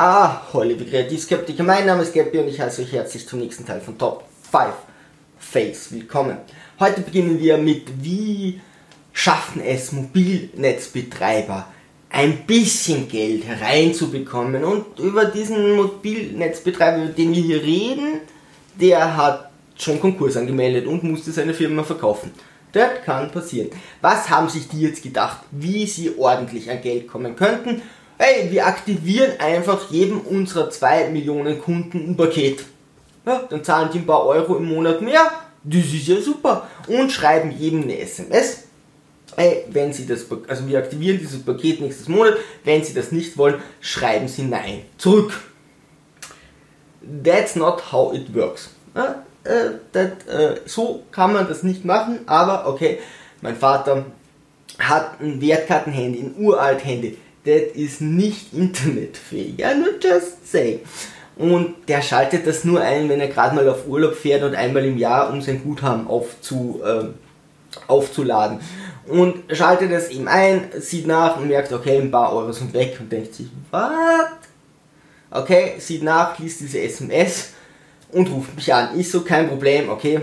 Ah, 0.00 0.42
Holly, 0.52 0.78
wie 0.78 0.84
Kreativskeptiker, 0.84 1.64
mein 1.64 1.84
Name 1.84 2.04
ist 2.04 2.14
Gabby 2.14 2.38
und 2.38 2.46
ich 2.46 2.60
heiße 2.60 2.82
euch 2.82 2.92
herzlich 2.92 3.26
zum 3.26 3.40
nächsten 3.40 3.66
Teil 3.66 3.80
von 3.80 3.98
Top 3.98 4.22
5 4.48 4.72
Face. 5.40 5.90
Willkommen. 5.90 6.36
Heute 6.78 7.00
beginnen 7.00 7.40
wir 7.40 7.58
mit, 7.58 7.82
wie 8.00 8.60
schaffen 9.12 9.60
es 9.60 9.90
Mobilnetzbetreiber, 9.90 11.66
ein 12.10 12.46
bisschen 12.46 13.08
Geld 13.08 13.44
hereinzubekommen. 13.44 14.62
Und 14.62 15.00
über 15.00 15.24
diesen 15.24 15.74
Mobilnetzbetreiber, 15.74 16.98
über 16.98 17.12
den 17.12 17.34
wir 17.34 17.42
hier 17.42 17.60
reden, 17.60 18.20
der 18.80 19.16
hat 19.16 19.50
schon 19.76 20.00
Konkurs 20.00 20.36
angemeldet 20.36 20.86
und 20.86 21.02
musste 21.02 21.32
seine 21.32 21.54
Firma 21.54 21.82
verkaufen. 21.82 22.30
Das 22.70 23.02
kann 23.04 23.32
passieren. 23.32 23.70
Was 24.00 24.30
haben 24.30 24.48
sich 24.48 24.68
die 24.68 24.82
jetzt 24.82 25.02
gedacht, 25.02 25.38
wie 25.50 25.86
sie 25.86 26.16
ordentlich 26.16 26.70
an 26.70 26.82
Geld 26.82 27.08
kommen 27.08 27.34
könnten? 27.34 27.82
Hey, 28.20 28.50
wir 28.50 28.66
aktivieren 28.66 29.38
einfach 29.38 29.92
jedem 29.92 30.20
unserer 30.20 30.70
2 30.70 31.10
Millionen 31.10 31.60
Kunden 31.60 31.98
ein 31.98 32.16
Paket. 32.16 32.64
Ja, 33.24 33.44
dann 33.48 33.62
zahlen 33.62 33.90
die 33.92 33.98
ein 33.98 34.06
paar 34.06 34.26
Euro 34.26 34.56
im 34.56 34.64
Monat 34.64 35.00
mehr. 35.00 35.30
Das 35.62 35.84
ist 35.84 36.08
ja 36.08 36.20
super. 36.20 36.66
Und 36.88 37.12
schreiben 37.12 37.52
jedem 37.52 37.82
eine 37.82 37.96
SMS. 37.96 38.64
Hey, 39.36 39.66
wenn 39.70 39.92
Sie 39.92 40.04
das, 40.04 40.26
also 40.48 40.66
wir 40.66 40.78
aktivieren 40.78 41.20
dieses 41.20 41.44
Paket 41.44 41.80
nächstes 41.80 42.08
Monat. 42.08 42.38
Wenn 42.64 42.82
Sie 42.82 42.92
das 42.92 43.12
nicht 43.12 43.38
wollen, 43.38 43.62
schreiben 43.80 44.26
Sie 44.26 44.42
Nein 44.42 44.82
zurück. 44.96 45.32
That's 47.22 47.54
not 47.54 47.92
how 47.92 48.12
it 48.12 48.34
works. 48.34 48.70
Ja, 48.96 49.22
äh, 49.44 49.70
that, 49.92 50.26
äh, 50.26 50.60
so 50.66 51.04
kann 51.12 51.32
man 51.32 51.46
das 51.46 51.62
nicht 51.62 51.84
machen, 51.84 52.18
aber 52.26 52.66
okay, 52.66 52.98
mein 53.42 53.54
Vater 53.54 54.06
hat 54.80 55.20
ein 55.20 55.40
Wertkartenhandy, 55.40 56.18
ein 56.18 56.34
uralt 56.36 56.84
Handy 56.84 57.16
das 57.48 57.74
ist 57.74 58.00
nicht 58.00 58.52
internetfähig. 58.52 59.58
Ja, 59.58 59.74
nur 59.74 59.98
just 60.00 60.50
say. 60.50 60.80
Und 61.36 61.76
der 61.86 62.02
schaltet 62.02 62.46
das 62.46 62.64
nur 62.64 62.80
ein, 62.80 63.08
wenn 63.08 63.20
er 63.20 63.28
gerade 63.28 63.54
mal 63.54 63.68
auf 63.68 63.86
Urlaub 63.86 64.14
fährt 64.14 64.42
und 64.42 64.54
einmal 64.54 64.84
im 64.84 64.98
Jahr, 64.98 65.32
um 65.32 65.40
sein 65.40 65.62
Guthaben 65.62 66.08
aufzu, 66.08 66.80
äh, 66.84 67.04
aufzuladen. 67.86 68.58
Und 69.06 69.44
schaltet 69.56 69.92
das 69.92 70.10
eben 70.10 70.28
ein, 70.28 70.68
sieht 70.78 71.06
nach 71.06 71.38
und 71.38 71.48
merkt, 71.48 71.72
okay, 71.72 71.98
ein 71.98 72.10
paar 72.10 72.34
Euro 72.34 72.52
sind 72.52 72.74
weg 72.74 72.96
und 73.00 73.10
denkt 73.10 73.34
sich, 73.34 73.46
was? 73.70 74.30
Okay, 75.30 75.74
sieht 75.78 76.02
nach, 76.02 76.38
liest 76.38 76.60
diese 76.60 76.80
SMS 76.80 77.50
und 78.12 78.30
ruft 78.30 78.54
mich 78.56 78.74
an. 78.74 78.98
Ist 78.98 79.12
so 79.12 79.22
kein 79.22 79.48
Problem, 79.48 79.88
okay, 79.90 80.20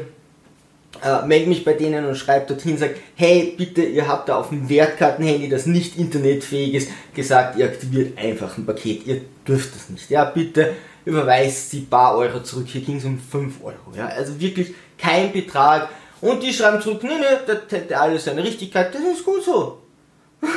äh, 1.03 1.25
melde 1.25 1.49
mich 1.49 1.65
bei 1.65 1.73
denen 1.73 2.05
und 2.05 2.15
schreibe 2.15 2.47
dorthin, 2.47 2.77
sagt, 2.77 2.97
hey, 3.15 3.53
bitte, 3.57 3.83
ihr 3.83 4.07
habt 4.07 4.29
da 4.29 4.37
auf 4.37 4.49
dem 4.49 4.69
Wertkartenhandy, 4.69 5.49
das 5.49 5.65
nicht 5.65 5.97
internetfähig 5.97 6.73
ist, 6.73 6.89
gesagt, 7.13 7.57
ihr 7.57 7.65
aktiviert 7.65 8.17
einfach 8.17 8.57
ein 8.57 8.65
Paket, 8.65 9.05
ihr 9.07 9.21
dürft 9.47 9.75
das 9.75 9.89
nicht. 9.89 10.09
Ja, 10.09 10.25
bitte 10.25 10.73
überweist 11.05 11.69
sie 11.69 11.81
paar 11.81 12.17
Euro 12.17 12.41
zurück. 12.41 12.65
Hier 12.67 12.81
ging 12.81 12.97
es 12.97 13.05
um 13.05 13.19
5 13.19 13.63
Euro. 13.63 13.95
Ja, 13.95 14.07
also 14.07 14.39
wirklich 14.39 14.73
kein 14.97 15.31
Betrag. 15.31 15.89
Und 16.21 16.41
die 16.41 16.53
schreiben 16.53 16.81
zurück, 16.81 17.03
nee, 17.03 17.09
nee, 17.19 17.37
das 17.45 17.59
hätte 17.69 17.99
alles 17.99 18.25
seine 18.25 18.43
Richtigkeit, 18.43 18.93
das 18.93 19.01
ist 19.01 19.23
gut 19.23 19.43
so. 19.43 19.81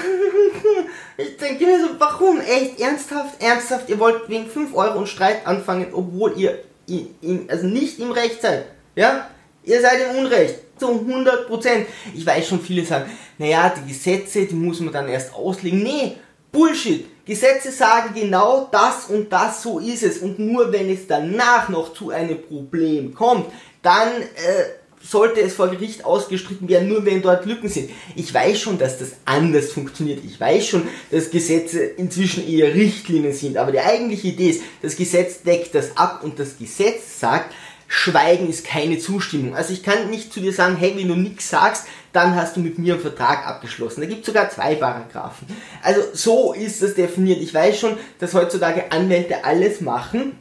ich 1.17 1.37
denke 1.37 1.67
mir 1.67 1.81
so, 1.81 1.89
warum? 1.99 2.41
Echt, 2.41 2.81
ernsthaft, 2.81 3.43
ernsthaft, 3.43 3.89
ihr 3.89 3.99
wollt 3.99 4.29
wegen 4.29 4.47
5 4.47 4.75
Euro 4.75 4.99
einen 4.99 5.07
Streit 5.07 5.47
anfangen, 5.47 5.89
obwohl 5.93 6.33
ihr 6.37 6.59
in, 6.87 7.15
in, 7.21 7.51
also 7.51 7.67
nicht 7.67 7.99
im 7.99 8.13
Recht 8.13 8.41
seid. 8.41 8.67
Ja? 8.97 9.29
Ihr 9.65 9.81
seid 9.81 10.01
im 10.11 10.19
Unrecht. 10.19 10.57
Zu 10.79 10.87
100% 10.87 11.87
Ich 12.15 12.25
weiß 12.25 12.47
schon, 12.47 12.61
viele 12.61 12.85
sagen, 12.85 13.11
naja, 13.37 13.75
die 13.77 13.89
Gesetze, 13.89 14.47
die 14.47 14.55
muss 14.55 14.81
man 14.81 14.93
dann 14.93 15.09
erst 15.09 15.35
auslegen. 15.35 15.83
Nee, 15.83 16.17
Bullshit. 16.53 17.07
Gesetze 17.27 17.71
sagen 17.71 18.15
genau 18.15 18.69
das 18.73 19.07
und 19.11 19.31
das, 19.31 19.63
so 19.63 19.79
ist 19.79 20.03
es. 20.03 20.19
Und 20.19 20.39
nur 20.39 20.73
wenn 20.73 20.91
es 20.91 21.07
danach 21.07 21.69
noch 21.69 21.93
zu 21.93 22.11
einem 22.11 22.41
Problem 22.41 23.13
kommt, 23.15 23.47
dann 23.83 24.23
äh, 24.23 24.65
sollte 25.03 25.41
es 25.41 25.55
vor 25.55 25.69
Gericht 25.69 26.05
ausgestritten 26.05 26.69
werden, 26.69 26.89
nur 26.89 27.05
wenn 27.05 27.23
dort 27.23 27.45
Lücken 27.47 27.69
sind. 27.69 27.91
Ich 28.17 28.33
weiß 28.33 28.59
schon, 28.59 28.79
dass 28.79 28.99
das 28.99 29.13
anders 29.25 29.73
funktioniert. 29.73 30.21
Ich 30.25 30.41
weiß 30.41 30.67
schon, 30.67 30.89
dass 31.11 31.31
Gesetze 31.31 31.81
inzwischen 31.81 32.49
eher 32.49 32.75
Richtlinien 32.75 33.33
sind. 33.33 33.57
Aber 33.57 33.73
die 33.73 33.81
eigentliche 33.81 34.29
Idee 34.29 34.51
ist, 34.51 34.63
das 34.83 34.97
Gesetz 34.97 35.43
deckt 35.43 35.75
das 35.75 35.97
ab 35.97 36.21
und 36.25 36.39
das 36.39 36.59
Gesetz 36.59 37.21
sagt, 37.21 37.55
Schweigen 37.91 38.51
ist 38.51 38.67
keine 38.67 38.99
Zustimmung. 38.99 39.57
Also 39.57 39.73
ich 39.73 39.83
kann 39.83 40.11
nicht 40.11 40.31
zu 40.31 40.41
dir 40.41 40.53
sagen, 40.53 40.77
hey, 40.77 40.93
wenn 40.95 41.09
du 41.09 41.17
nichts 41.17 41.49
sagst, 41.49 41.87
dann 42.13 42.37
hast 42.37 42.57
du 42.57 42.61
mit 42.61 42.79
mir 42.79 42.95
einen 42.95 43.03
Vertrag 43.03 43.47
abgeschlossen. 43.47 44.03
Da 44.03 44.07
gibt 44.07 44.21
es 44.21 44.27
sogar 44.27 44.51
zwei 44.51 44.75
Paragraphen. 44.75 45.49
Also 45.83 46.03
so 46.13 46.53
ist 46.53 46.83
das 46.83 46.95
definiert. 46.95 47.41
Ich 47.41 47.53
weiß 47.55 47.81
schon, 47.81 47.97
dass 48.19 48.35
heutzutage 48.35 48.93
Anwälte 48.93 49.43
alles 49.43 49.81
machen, 49.81 50.33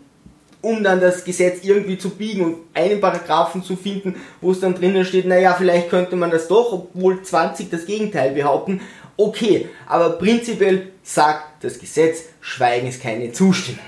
um 0.62 0.84
dann 0.84 1.00
das 1.00 1.24
Gesetz 1.24 1.60
irgendwie 1.64 1.98
zu 1.98 2.10
biegen 2.10 2.44
und 2.44 2.58
einen 2.74 3.00
Paragraphen 3.00 3.64
zu 3.64 3.78
finden, 3.78 4.16
wo 4.42 4.52
es 4.52 4.60
dann 4.60 4.76
drinnen 4.76 5.06
steht, 5.06 5.26
naja, 5.26 5.56
vielleicht 5.58 5.90
könnte 5.90 6.18
man 6.18 6.32
das 6.32 6.50
doch, 6.50 6.74
obwohl 6.74 7.24
20 7.24 7.70
das 7.70 7.86
Gegenteil 7.86 8.32
behaupten. 8.32 8.82
Okay, 9.16 9.70
aber 9.88 10.12
prinzipiell 10.12 10.92
sagt 11.02 11.64
das 11.64 11.80
Gesetz, 11.80 12.24
Schweigen 12.42 12.88
ist 12.88 13.02
keine 13.02 13.32
Zustimmung. 13.32 13.80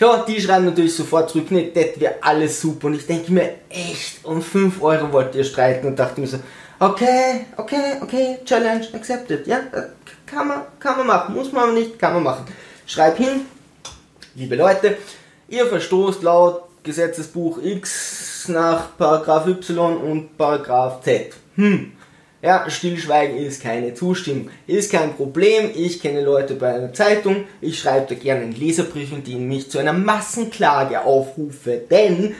Ja, 0.00 0.24
die 0.24 0.40
schreiben 0.40 0.66
natürlich 0.66 0.94
sofort 0.94 1.28
zurück, 1.28 1.50
ne, 1.50 1.72
das 1.74 1.98
wäre 1.98 2.14
alles 2.20 2.60
super. 2.60 2.86
Und 2.86 2.94
ich 2.94 3.06
denke 3.06 3.32
mir, 3.32 3.54
echt, 3.68 4.24
um 4.24 4.40
5 4.40 4.80
Euro 4.80 5.12
wollt 5.12 5.34
ihr 5.34 5.42
streiten 5.42 5.88
und 5.88 5.98
dachte 5.98 6.20
mir 6.20 6.28
so, 6.28 6.38
okay, 6.78 7.46
okay, 7.56 7.96
okay, 8.00 8.38
Challenge 8.44 8.86
accepted. 8.92 9.46
Ja, 9.46 9.58
äh, 9.58 9.82
kann 10.24 10.46
man, 10.46 10.62
kann 10.78 10.98
man 10.98 11.06
machen, 11.06 11.34
muss 11.34 11.50
man 11.50 11.64
aber 11.64 11.72
nicht, 11.72 11.98
kann 11.98 12.14
man 12.14 12.22
machen. 12.22 12.44
Schreib 12.86 13.16
hin, 13.16 13.46
liebe 14.36 14.54
Leute, 14.54 14.98
ihr 15.48 15.66
verstoßt 15.66 16.22
laut 16.22 16.62
Gesetzesbuch 16.84 17.58
X 17.62 18.48
nach 18.48 18.96
Paragraph 18.96 19.46
Y 19.48 19.96
und 19.96 20.38
Paragraph 20.38 21.02
Z. 21.02 21.34
Hm, 21.56 21.92
ja, 22.40 22.70
Stillschweigen 22.70 23.36
ist 23.36 23.62
keine 23.62 23.94
Zustimmung. 23.94 24.50
Ist 24.66 24.92
kein 24.92 25.14
Problem. 25.14 25.70
Ich 25.74 26.00
kenne 26.00 26.22
Leute 26.22 26.54
bei 26.54 26.72
einer 26.72 26.92
Zeitung. 26.92 27.44
Ich 27.60 27.80
schreibe 27.80 28.14
da 28.14 28.20
gerne 28.20 28.42
einen 28.42 28.52
Leserbrief, 28.52 29.10
in 29.12 29.24
dem 29.24 29.50
ich 29.50 29.70
zu 29.70 29.78
einer 29.78 29.92
Massenklage 29.92 31.04
aufrufe. 31.04 31.82
Denn 31.90 32.36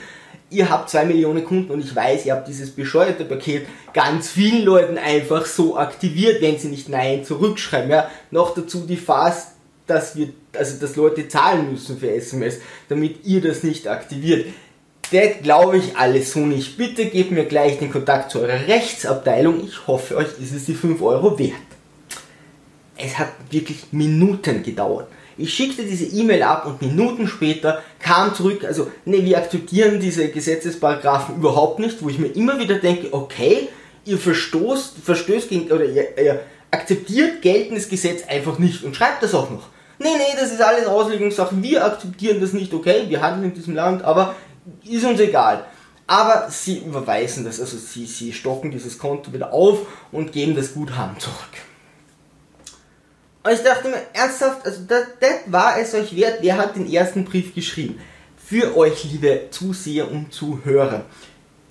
ihr 0.49 0.69
habt 0.69 0.89
zwei 0.89 1.03
Millionen 1.03 1.43
Kunden 1.43 1.71
und 1.71 1.81
ich 1.81 1.93
weiß, 1.93 2.25
ihr 2.25 2.33
habt 2.33 2.47
dieses 2.47 2.71
bescheuerte 2.71 3.25
Paket 3.25 3.67
ganz 3.93 4.29
vielen 4.29 4.63
Leuten 4.63 4.97
einfach 4.97 5.45
so 5.45 5.77
aktiviert, 5.77 6.41
wenn 6.41 6.57
sie 6.57 6.69
nicht 6.69 6.87
Nein 6.87 7.25
zurückschreiben. 7.25 7.91
Ja, 7.91 8.09
noch 8.31 8.55
dazu 8.55 8.85
die 8.87 8.95
Phase, 8.95 9.47
dass 9.85 10.15
wir, 10.15 10.29
also 10.57 10.79
dass 10.79 10.95
Leute 10.95 11.27
zahlen 11.27 11.71
müssen 11.71 11.99
für 11.99 12.11
SMS, 12.11 12.59
damit 12.87 13.25
ihr 13.25 13.41
das 13.41 13.63
nicht 13.63 13.87
aktiviert. 13.87 14.45
Das 15.11 15.41
glaube 15.41 15.77
ich 15.77 15.97
alles 15.97 16.33
so 16.33 16.39
nicht. 16.39 16.77
Bitte 16.77 17.05
gebt 17.05 17.31
mir 17.31 17.45
gleich 17.45 17.79
den 17.79 17.91
Kontakt 17.91 18.31
zu 18.31 18.39
eurer 18.39 18.67
Rechtsabteilung. 18.67 19.63
Ich 19.65 19.87
hoffe, 19.87 20.17
euch 20.17 20.27
ist 20.39 20.53
es 20.53 20.65
die 20.65 20.75
5 20.75 21.01
Euro 21.01 21.37
wert. 21.39 21.53
Es 22.95 23.17
hat 23.17 23.29
wirklich 23.49 23.85
Minuten 23.91 24.61
gedauert. 24.61 25.07
Ich 25.37 25.53
schickte 25.53 25.83
diese 25.83 26.05
E-Mail 26.05 26.43
ab 26.43 26.65
und 26.65 26.81
Minuten 26.81 27.27
später 27.27 27.81
kam 27.99 28.35
zurück, 28.35 28.65
also 28.65 28.91
ne, 29.05 29.23
wir 29.23 29.37
akzeptieren 29.37 29.99
diese 29.99 30.27
Gesetzesparagraphen 30.27 31.37
überhaupt 31.37 31.79
nicht, 31.79 32.03
wo 32.03 32.09
ich 32.09 32.19
mir 32.19 32.27
immer 32.27 32.59
wieder 32.59 32.75
denke, 32.75 33.13
okay, 33.13 33.69
ihr 34.03 34.17
verstoßt, 34.17 34.95
verstößt 35.01 35.47
gegen, 35.47 35.71
oder 35.71 35.85
ihr, 35.85 36.17
ihr 36.17 36.41
akzeptiert 36.71 37.41
geltendes 37.41 37.87
Gesetz 37.87 38.23
einfach 38.27 38.59
nicht 38.59 38.83
und 38.83 38.97
schreibt 38.97 39.23
das 39.23 39.33
auch 39.33 39.49
noch. 39.49 39.69
Nee, 39.97 40.09
nee, 40.17 40.37
das 40.37 40.51
ist 40.51 40.61
alles 40.61 40.85
Auslegungssache, 40.85 41.55
wir 41.61 41.85
akzeptieren 41.85 42.41
das 42.41 42.51
nicht, 42.51 42.73
okay, 42.73 43.05
wir 43.07 43.21
handeln 43.21 43.51
in 43.51 43.53
diesem 43.53 43.75
Land, 43.75 44.03
aber 44.03 44.35
ist 44.83 45.05
uns 45.05 45.19
egal. 45.19 45.65
Aber 46.07 46.49
sie 46.49 46.79
überweisen 46.79 47.45
das, 47.45 47.59
also 47.59 47.77
sie, 47.77 48.05
sie 48.05 48.33
stocken 48.33 48.71
dieses 48.71 48.97
Konto 48.97 49.31
wieder 49.31 49.53
auf 49.53 49.79
und 50.11 50.31
geben 50.31 50.55
das 50.55 50.73
Guthaben 50.73 51.19
zurück. 51.19 51.35
Und 53.43 53.51
ich 53.51 53.61
dachte 53.61 53.89
mir, 53.89 54.01
ernsthaft, 54.13 54.65
also 54.65 54.81
das, 54.87 55.03
das 55.19 55.31
war 55.45 55.79
es 55.79 55.93
euch 55.93 56.15
wert, 56.15 56.39
wer 56.41 56.57
hat 56.57 56.75
den 56.75 56.91
ersten 56.91 57.25
Brief 57.25 57.53
geschrieben? 57.53 57.99
Für 58.43 58.75
euch, 58.75 59.03
liebe 59.03 59.49
Zuseher 59.51 60.09
und 60.09 60.33
Zuhörer. 60.33 61.05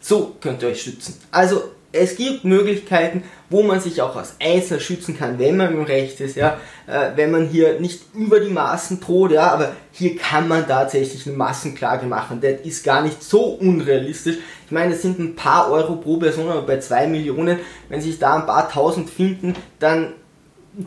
So 0.01 0.37
könnt 0.41 0.63
ihr 0.63 0.69
euch 0.69 0.83
schützen. 0.83 1.21
Also 1.33 1.73
es 1.93 2.17
gibt 2.17 2.45
Möglichkeiten, 2.45 3.23
wo 3.49 3.63
man 3.63 3.81
sich 3.81 4.03
auch 4.03 4.15
als 4.17 4.37
Einzelner 4.43 4.81
schützen 4.81 5.17
kann, 5.17 5.39
wenn 5.39 5.57
man 5.57 5.73
im 5.73 5.83
Recht 5.83 6.21
ist, 6.21 6.37
ja, 6.37 6.59
äh, 6.87 7.13
wenn 7.17 7.31
man 7.31 7.47
hier 7.47 7.81
nicht 7.81 8.03
über 8.15 8.41
die 8.41 8.51
Maßen 8.51 9.01
droht, 9.01 9.33
ja, 9.33 9.51
aber 9.51 9.73
hier 9.93 10.17
kann 10.17 10.49
man 10.49 10.67
tatsächlich 10.67 11.27
eine 11.27 11.37
Massenklage 11.37 12.07
machen. 12.07 12.41
Das 12.43 12.61
ist 12.63 12.85
gar 12.85 13.03
nicht 13.03 13.23
so 13.23 13.43
unrealistisch. 13.45 14.37
Ich 14.67 14.73
meine, 14.73 14.95
es 14.95 15.03
sind 15.03 15.19
ein 15.19 15.35
paar 15.35 15.71
Euro 15.71 15.97
pro 15.97 16.19
Person, 16.19 16.51
aber 16.51 16.63
bei 16.63 16.79
zwei 16.79 17.07
Millionen, 17.07 17.59
wenn 17.89 18.03
sich 18.03 18.19
da 18.19 18.37
ein 18.37 18.47
paar 18.47 18.71
tausend 18.71 19.09
finden, 19.09 19.55
dann 19.79 20.13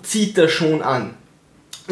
zieht 0.03 0.37
das 0.37 0.51
schon 0.51 0.83
an. 0.83 1.15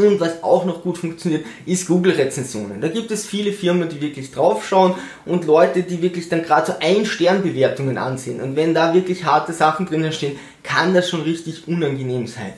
Und 0.08 0.20
was 0.20 0.44
auch 0.44 0.66
noch 0.66 0.82
gut 0.82 0.98
funktioniert, 0.98 1.46
ist 1.66 1.88
Google-Rezensionen. 1.88 2.82
Da 2.82 2.88
gibt 2.88 3.12
es 3.12 3.26
viele 3.26 3.52
Firmen, 3.52 3.90
die 3.90 4.02
wirklich 4.02 4.32
draufschauen 4.32 4.96
und 5.26 5.46
Leute, 5.46 5.84
die 5.84 6.02
wirklich 6.02 6.30
dann 6.30 6.44
gerade 6.44 6.68
so 6.68 6.74
Ein-Stern-Bewertungen 6.80 7.98
ansehen. 7.98 8.42
Und 8.42 8.56
wenn 8.56 8.74
da 8.74 8.94
wirklich 8.94 9.26
harte 9.26 9.54
Sachen 9.54 9.86
drinnen 9.86 10.12
stehen, 10.12 10.38
kann 10.64 10.94
das 10.94 11.10
schon 11.10 11.22
richtig 11.22 11.68
unangenehm 11.68 12.28
sein. 12.28 12.54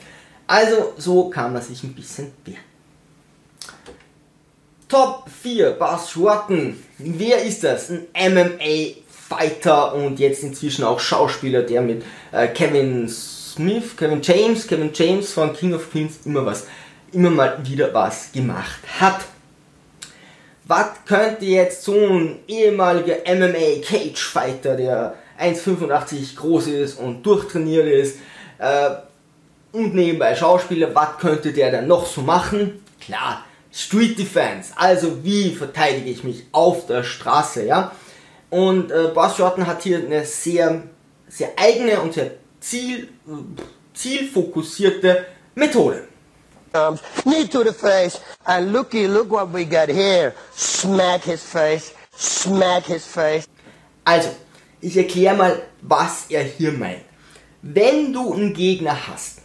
Also 0.46 0.92
so 0.96 1.30
kann 1.30 1.52
man 1.52 1.62
sich 1.62 1.82
ein 1.82 1.94
bisschen 1.94 2.32
wehren. 2.44 2.58
Top 4.92 5.24
4, 5.42 5.70
Buzz 5.70 6.14
Rotten. 6.18 6.82
Wer 6.98 7.42
ist 7.42 7.64
das? 7.64 7.90
Ein 7.90 8.34
MMA-Fighter 8.34 9.94
und 9.94 10.20
jetzt 10.20 10.42
inzwischen 10.42 10.84
auch 10.84 11.00
Schauspieler, 11.00 11.62
der 11.62 11.80
mit 11.80 12.02
äh, 12.30 12.48
Kevin 12.48 13.08
Smith, 13.08 13.96
Kevin 13.96 14.20
James, 14.22 14.66
Kevin 14.66 14.90
James 14.92 15.32
von 15.32 15.54
King 15.54 15.72
of 15.72 15.90
Queens 15.90 16.20
immer 16.26 16.44
was, 16.44 16.66
immer 17.12 17.30
mal 17.30 17.58
wieder 17.64 17.92
was 17.94 18.32
gemacht 18.32 18.80
hat. 19.00 19.20
Was 20.64 20.88
könnte 21.06 21.44
jetzt 21.44 21.84
so 21.84 21.94
ein 21.94 22.38
ehemaliger 22.46 23.16
MMA-Cage-Fighter, 23.26 24.76
der 24.76 25.14
1,85 25.40 26.36
groß 26.36 26.68
ist 26.68 26.98
und 26.98 27.22
durchtrainiert 27.24 27.86
ist, 27.86 28.18
äh, 28.58 28.90
und 29.72 29.94
nebenbei 29.94 30.36
Schauspieler, 30.36 30.94
was 30.94 31.18
könnte 31.18 31.52
der 31.52 31.72
dann 31.72 31.86
noch 31.86 32.06
so 32.06 32.20
machen? 32.20 32.82
Klar, 33.00 33.44
Street 33.72 34.18
Defense, 34.18 34.72
also 34.76 35.24
wie 35.24 35.50
verteidige 35.50 36.10
ich 36.10 36.24
mich 36.24 36.44
auf 36.52 36.86
der 36.86 37.02
Straße, 37.02 37.66
ja? 37.66 37.92
Und 38.50 38.92
äh, 38.92 39.08
Boss 39.14 39.38
Jordan 39.38 39.66
hat 39.66 39.82
hier 39.82 39.98
eine 39.98 40.26
sehr, 40.26 40.82
sehr 41.26 41.50
eigene 41.56 42.00
und 42.00 42.12
sehr 42.12 42.32
ziel, 42.60 43.08
zielfokussierte 43.94 45.24
Methode. 45.54 46.06
Um, 46.74 46.98
knee 47.26 47.46
to 47.48 47.64
the 47.64 47.72
face, 47.72 48.18
and 48.46 48.72
looky, 48.72 49.06
look 49.06 49.30
what 49.30 49.50
we 49.50 49.66
got 49.66 49.90
here. 49.90 50.34
Smack 50.52 51.22
his 51.22 51.42
face, 51.44 51.92
smack 52.16 52.84
his 52.84 53.06
face. 53.06 53.46
Also, 54.06 54.30
ich 54.80 54.96
erkläre 54.96 55.36
mal, 55.36 55.62
was 55.82 56.26
er 56.30 56.44
hier 56.44 56.72
meint. 56.72 57.04
Wenn 57.60 58.12
du 58.12 58.32
einen 58.32 58.54
Gegner 58.54 58.96
hast, 59.06 59.42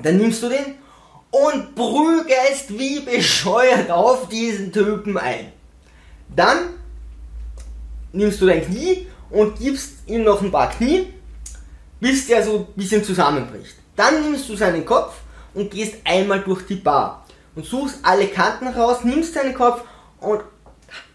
dann 0.00 0.16
nimmst 0.16 0.42
du 0.42 0.48
den 0.48 0.74
und 1.30 1.74
prügelst 1.74 2.70
wie 2.70 3.00
bescheuert 3.00 3.90
auf 3.90 4.28
diesen 4.28 4.72
Typen 4.72 5.18
ein. 5.18 5.52
Dann 6.34 6.70
nimmst 8.12 8.40
du 8.40 8.46
dein 8.46 8.64
Knie 8.64 9.06
und 9.30 9.58
gibst 9.58 10.08
ihm 10.08 10.24
noch 10.24 10.40
ein 10.40 10.50
paar 10.50 10.70
Knie, 10.70 11.12
bis 12.00 12.26
der 12.26 12.42
so 12.42 12.58
ein 12.58 12.66
bisschen 12.74 13.04
zusammenbricht. 13.04 13.74
Dann 13.94 14.22
nimmst 14.22 14.48
du 14.48 14.56
seinen 14.56 14.84
Kopf 14.86 15.14
und 15.54 15.70
gehst 15.70 15.96
einmal 16.04 16.40
durch 16.40 16.66
die 16.66 16.76
Bar 16.76 17.26
und 17.54 17.64
suchst 17.64 17.98
alle 18.02 18.28
Kanten 18.28 18.68
raus, 18.68 19.04
nimmst 19.04 19.34
seinen 19.34 19.54
Kopf 19.54 19.82
und 20.20 20.42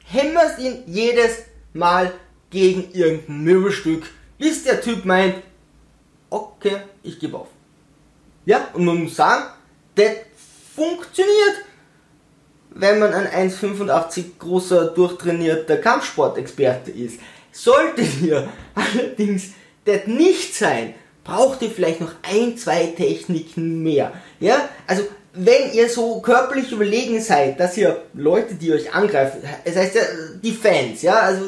hämmerst 0.06 0.59
ihn 0.59 0.83
jedes 0.85 1.44
Mal 1.74 2.12
gegen 2.50 2.91
irgendein 2.91 3.44
Möbelstück, 3.44 4.03
bis 4.38 4.63
der 4.63 4.81
Typ 4.81 5.06
meint, 5.06 5.35
okay, 6.30 6.77
ich 7.01 7.19
gebe 7.19 7.38
auf. 7.38 7.47
Ja, 8.45 8.68
und 8.74 8.85
man 8.85 9.03
muss 9.03 9.15
sagen, 9.15 9.45
das 9.95 10.12
funktioniert, 10.75 11.65
wenn 12.71 13.00
man 13.00 13.13
ein 13.13 13.50
1,85 13.50 14.38
großer, 14.39 14.88
durchtrainierter 14.88 15.77
Kampfsportexperte 15.77 16.91
ist. 16.91 17.19
Sollte 17.51 18.01
ihr 18.01 18.50
allerdings 18.75 19.51
das 19.85 20.07
nicht 20.07 20.56
sein, 20.56 20.95
braucht 21.24 21.62
ihr 21.62 21.70
vielleicht 21.70 22.02
noch 22.02 22.12
ein, 22.22 22.58
zwei 22.58 22.88
Techniken 22.88 23.81
mehr. 23.84 24.12
Ja, 24.40 24.70
also 24.88 25.04
wenn 25.34 25.74
ihr 25.74 25.90
so 25.90 26.20
körperlich 26.22 26.72
überlegen 26.72 27.20
seid, 27.22 27.60
dass 27.60 27.78
ihr 27.78 28.04
Leute, 28.14 28.56
die 28.56 28.72
euch 28.72 28.94
angreifen, 28.94 29.42
es 29.64 29.75
heißt 29.75 29.96
ja 29.96 30.02
die 30.44 30.52
Fans, 30.52 31.02
ja, 31.02 31.20
also 31.20 31.46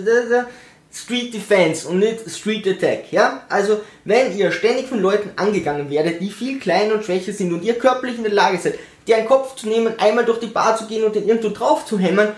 Street 0.96 1.34
Defense 1.34 1.88
und 1.88 2.00
nicht 2.00 2.30
Street 2.30 2.66
Attack, 2.68 3.12
ja? 3.12 3.44
Also, 3.50 3.82
wenn 4.06 4.36
ihr 4.36 4.52
ständig 4.54 4.88
von 4.88 5.02
Leuten 5.02 5.32
angegangen 5.36 5.90
werdet, 5.90 6.22
die 6.22 6.30
viel 6.30 6.58
kleiner 6.58 6.94
und 6.96 7.04
schwächer 7.04 7.34
sind 7.34 7.52
und 7.52 7.64
ihr 7.64 7.78
körperlich 7.78 8.16
in 8.18 8.24
der 8.24 8.32
Lage 8.32 8.58
seid, 8.58 8.80
dir 9.06 9.18
einen 9.18 9.28
Kopf 9.28 9.56
zu 9.56 9.68
nehmen, 9.68 10.00
einmal 10.00 10.24
durch 10.24 10.40
die 10.40 10.48
Bar 10.48 10.78
zu 10.78 10.88
gehen 10.88 11.04
und 11.04 11.14
den 11.14 11.28
irgendwo 11.28 11.50
drauf 11.50 11.86
zu 11.86 12.00
hämmern, 12.00 12.32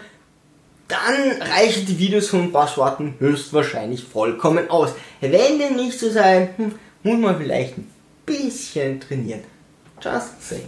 dann 0.87 1.41
reichen 1.53 1.85
die 1.85 1.99
Videos 1.99 2.29
von 2.29 2.51
Passworten 2.51 3.15
höchstwahrscheinlich 3.19 4.03
vollkommen 4.03 4.69
aus. 4.69 4.95
Wenn 5.21 5.59
dem 5.59 5.75
nicht 5.75 5.99
so 5.99 6.09
sein, 6.09 6.49
hm, 6.57 6.75
muss 7.07 7.19
man 7.19 7.37
vielleicht 7.37 7.77
ein 7.77 7.89
bisschen 8.25 8.99
trainieren. 8.99 9.43
Just 10.01 10.41
saying. 10.41 10.67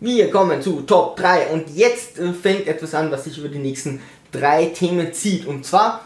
Wir 0.00 0.30
kommen 0.30 0.60
zu 0.60 0.82
Top 0.82 1.16
3 1.16 1.46
und 1.48 1.70
jetzt 1.70 2.18
äh, 2.18 2.32
fängt 2.32 2.66
etwas 2.66 2.94
an, 2.94 3.10
was 3.10 3.24
sich 3.24 3.38
über 3.38 3.48
die 3.48 3.60
nächsten 3.60 4.00
drei 4.32 4.66
Themen 4.66 5.12
zieht. 5.12 5.46
Und 5.46 5.64
zwar 5.64 6.04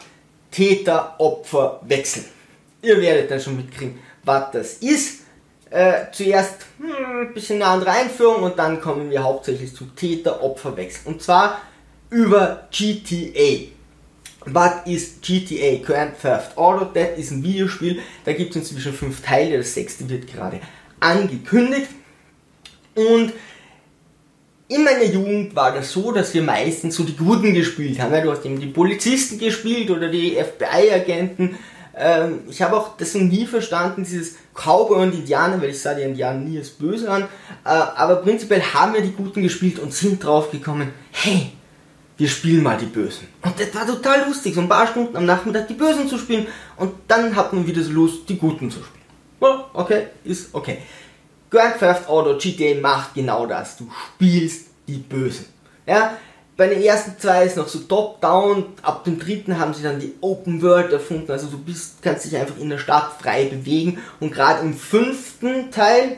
Täter-Opfer-Wechsel. 0.50 2.24
Ihr 2.82 3.00
werdet 3.00 3.30
dann 3.30 3.40
schon 3.40 3.56
mitkriegen, 3.56 3.98
was 4.22 4.50
das 4.52 4.74
ist. 4.74 5.22
Äh, 5.70 6.06
zuerst 6.12 6.66
hm, 6.78 7.28
ein 7.28 7.34
bisschen 7.34 7.62
eine 7.62 7.72
andere 7.72 7.90
Einführung 7.90 8.42
und 8.42 8.58
dann 8.58 8.80
kommen 8.80 9.10
wir 9.10 9.22
hauptsächlich 9.22 9.74
zu 9.74 9.86
Täter-Opfer-Wechsel. 9.86 11.06
Und 11.06 11.22
zwar 11.22 11.60
über 12.10 12.68
GTA. 12.70 13.77
Was 14.54 14.86
ist 14.86 15.22
GTA? 15.22 15.82
Grand 15.84 16.20
Theft 16.20 16.56
Auto, 16.56 16.86
das 16.92 17.18
ist 17.18 17.30
ein 17.30 17.42
Videospiel. 17.42 18.00
Da 18.24 18.32
gibt 18.32 18.50
es 18.50 18.56
inzwischen 18.56 18.92
fünf 18.92 19.22
Teile, 19.22 19.58
das 19.58 19.74
sechste 19.74 20.08
wird 20.08 20.26
gerade 20.26 20.60
angekündigt. 21.00 21.88
Und 22.94 23.32
in 24.68 24.84
meiner 24.84 25.04
Jugend 25.04 25.56
war 25.56 25.72
das 25.72 25.92
so, 25.92 26.12
dass 26.12 26.34
wir 26.34 26.42
meistens 26.42 26.96
so 26.96 27.04
die 27.04 27.16
Guten 27.16 27.54
gespielt 27.54 28.00
haben. 28.00 28.22
Du 28.22 28.30
hast 28.30 28.44
eben 28.44 28.60
die 28.60 28.66
Polizisten 28.66 29.38
gespielt 29.38 29.90
oder 29.90 30.08
die 30.08 30.36
FBI-Agenten. 30.36 31.58
Ähm, 31.96 32.40
ich 32.48 32.60
habe 32.62 32.76
auch 32.76 32.96
das 32.96 33.14
nie 33.14 33.46
verstanden, 33.46 34.04
dieses 34.04 34.36
Cowboy 34.54 35.02
und 35.02 35.14
Indianer, 35.14 35.60
weil 35.60 35.70
ich 35.70 35.80
sah 35.80 35.94
die 35.94 36.02
Indianer 36.02 36.40
nie 36.40 36.58
als 36.58 36.70
böse 36.70 37.10
an. 37.10 37.22
Äh, 37.64 37.68
aber 37.68 38.16
prinzipiell 38.16 38.62
haben 38.62 38.94
wir 38.94 39.00
die 39.00 39.12
Guten 39.12 39.42
gespielt 39.42 39.78
und 39.78 39.94
sind 39.94 40.22
drauf 40.22 40.50
gekommen, 40.50 40.92
hey, 41.12 41.52
wir 42.18 42.28
spielen 42.28 42.62
mal 42.64 42.76
die 42.76 42.86
Bösen. 42.86 43.28
Und 43.42 43.58
das 43.58 43.74
war 43.74 43.86
total 43.86 44.26
lustig, 44.26 44.54
so 44.54 44.60
ein 44.60 44.68
paar 44.68 44.88
Stunden 44.88 45.16
am 45.16 45.24
Nachmittag 45.24 45.68
die 45.68 45.74
Bösen 45.74 46.08
zu 46.08 46.18
spielen 46.18 46.46
und 46.76 46.92
dann 47.06 47.34
hat 47.34 47.52
man 47.52 47.66
wieder 47.66 47.82
so 47.82 47.92
Lust, 47.92 48.28
die 48.28 48.36
Guten 48.36 48.70
zu 48.70 48.80
spielen. 48.82 49.04
Well, 49.40 49.64
okay, 49.72 50.08
ist 50.24 50.52
okay. 50.52 50.78
Grand 51.48 51.78
Theft 51.78 52.08
Auto 52.08 52.36
GTA 52.36 52.78
macht 52.80 53.14
genau 53.14 53.46
das. 53.46 53.76
Du 53.76 53.88
spielst 54.14 54.66
die 54.86 54.98
Bösen. 54.98 55.46
Ja, 55.86 56.18
bei 56.56 56.66
den 56.66 56.82
ersten 56.82 57.18
zwei 57.20 57.44
ist 57.44 57.56
noch 57.56 57.68
so 57.68 57.78
top-down, 57.78 58.66
ab 58.82 59.04
dem 59.04 59.20
dritten 59.20 59.60
haben 59.60 59.72
sie 59.72 59.84
dann 59.84 60.00
die 60.00 60.14
Open 60.20 60.60
World 60.60 60.92
erfunden, 60.92 61.30
also 61.30 61.46
du 61.46 61.56
bist, 61.56 62.02
kannst 62.02 62.24
dich 62.24 62.36
einfach 62.36 62.58
in 62.58 62.68
der 62.68 62.78
Stadt 62.78 63.12
frei 63.22 63.44
bewegen 63.44 63.98
und 64.18 64.32
gerade 64.32 64.62
im 64.62 64.74
fünften 64.74 65.70
Teil 65.70 66.16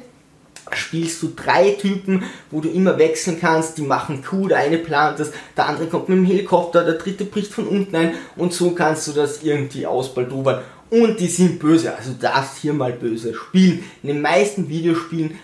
spielst 0.73 1.23
du 1.23 1.33
drei 1.35 1.71
Typen, 1.71 2.25
wo 2.51 2.61
du 2.61 2.69
immer 2.69 2.99
wechseln 2.99 3.39
kannst, 3.41 3.79
die 3.79 3.83
machen 3.83 4.25
cool, 4.33 4.49
der 4.49 4.59
eine 4.59 4.79
plant 4.79 5.21
das, 5.21 5.33
der 5.57 5.67
andere 5.67 5.87
kommt 5.87 6.09
mit 6.09 6.19
dem 6.19 6.25
Helikopter, 6.25 6.85
der 6.85 6.95
dritte 6.95 7.25
bricht 7.25 7.53
von 7.53 7.67
unten 7.67 7.95
ein 7.97 8.15
und 8.37 8.53
so 8.53 8.73
kannst 8.73 9.09
du 9.09 9.13
das 9.13 9.43
irgendwie 9.43 9.87
ausbaldobern 9.87 10.61
und 10.91 11.21
die 11.21 11.29
sind 11.29 11.59
böse. 11.59 11.95
Also 11.95 12.13
darfst 12.19 12.59
hier 12.59 12.73
mal 12.73 12.93
böse 12.93 13.33
spielen. 13.35 13.85
In 14.03 14.09
den 14.09 14.21
meisten 14.21 14.69
Videospielen 14.69 15.39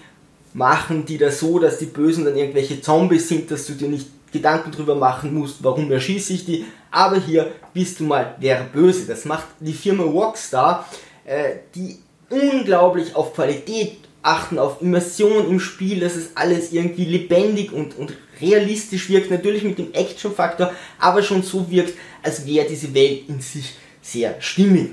machen 0.52 1.06
die 1.06 1.18
das 1.18 1.40
so, 1.40 1.58
dass 1.58 1.78
die 1.78 1.86
Bösen 1.86 2.24
dann 2.24 2.36
irgendwelche 2.36 2.80
Zombies 2.80 3.28
sind, 3.28 3.50
dass 3.50 3.66
du 3.66 3.74
dir 3.74 3.88
nicht 3.88 4.08
Gedanken 4.32 4.72
drüber 4.72 4.96
machen 4.96 5.32
musst, 5.34 5.62
warum 5.62 5.90
erschieße 5.90 6.32
ich 6.32 6.44
die. 6.44 6.64
Aber 6.90 7.18
hier 7.18 7.52
bist 7.72 8.00
du 8.00 8.04
mal 8.04 8.34
der 8.42 8.66
Böse. 8.72 9.06
Das 9.06 9.24
macht 9.24 9.46
die 9.60 9.72
Firma 9.72 10.02
Rockstar, 10.02 10.88
äh, 11.24 11.56
die 11.74 11.98
unglaublich 12.28 13.14
auf 13.14 13.34
Qualität 13.34 13.98
achten, 14.26 14.58
auf 14.58 14.82
Immersion 14.82 15.48
im 15.48 15.60
Spiel, 15.60 16.00
dass 16.00 16.16
es 16.16 16.36
alles 16.36 16.72
irgendwie 16.72 17.04
lebendig 17.04 17.72
und, 17.72 17.96
und 17.96 18.12
realistisch 18.40 19.08
wirkt. 19.08 19.30
Natürlich 19.30 19.62
mit 19.62 19.78
dem 19.78 19.92
Action-Faktor, 19.92 20.72
aber 20.98 21.22
schon 21.22 21.42
so 21.42 21.70
wirkt, 21.70 21.94
als 22.22 22.46
wäre 22.46 22.66
diese 22.66 22.92
Welt 22.94 23.28
in 23.28 23.40
sich 23.40 23.74
sehr 24.02 24.40
stimmig. 24.40 24.90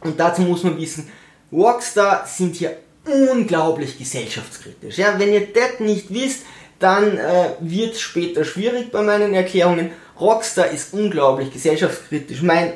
Und 0.00 0.18
dazu 0.18 0.42
muss 0.42 0.64
man 0.64 0.78
wissen, 0.78 1.08
Rockstar 1.52 2.26
sind 2.26 2.56
hier 2.56 2.76
unglaublich 3.04 3.98
gesellschaftskritisch. 3.98 4.98
Ja, 4.98 5.18
wenn 5.18 5.32
ihr 5.32 5.46
das 5.52 5.80
nicht 5.80 6.12
wisst, 6.12 6.44
dann 6.78 7.16
äh, 7.16 7.50
wird 7.60 7.94
es 7.94 8.00
später 8.00 8.44
schwierig 8.44 8.90
bei 8.90 9.02
meinen 9.02 9.34
Erklärungen. 9.34 9.90
Rockstar 10.18 10.68
ist 10.68 10.92
unglaublich 10.92 11.52
gesellschaftskritisch. 11.52 12.42
Mein 12.42 12.74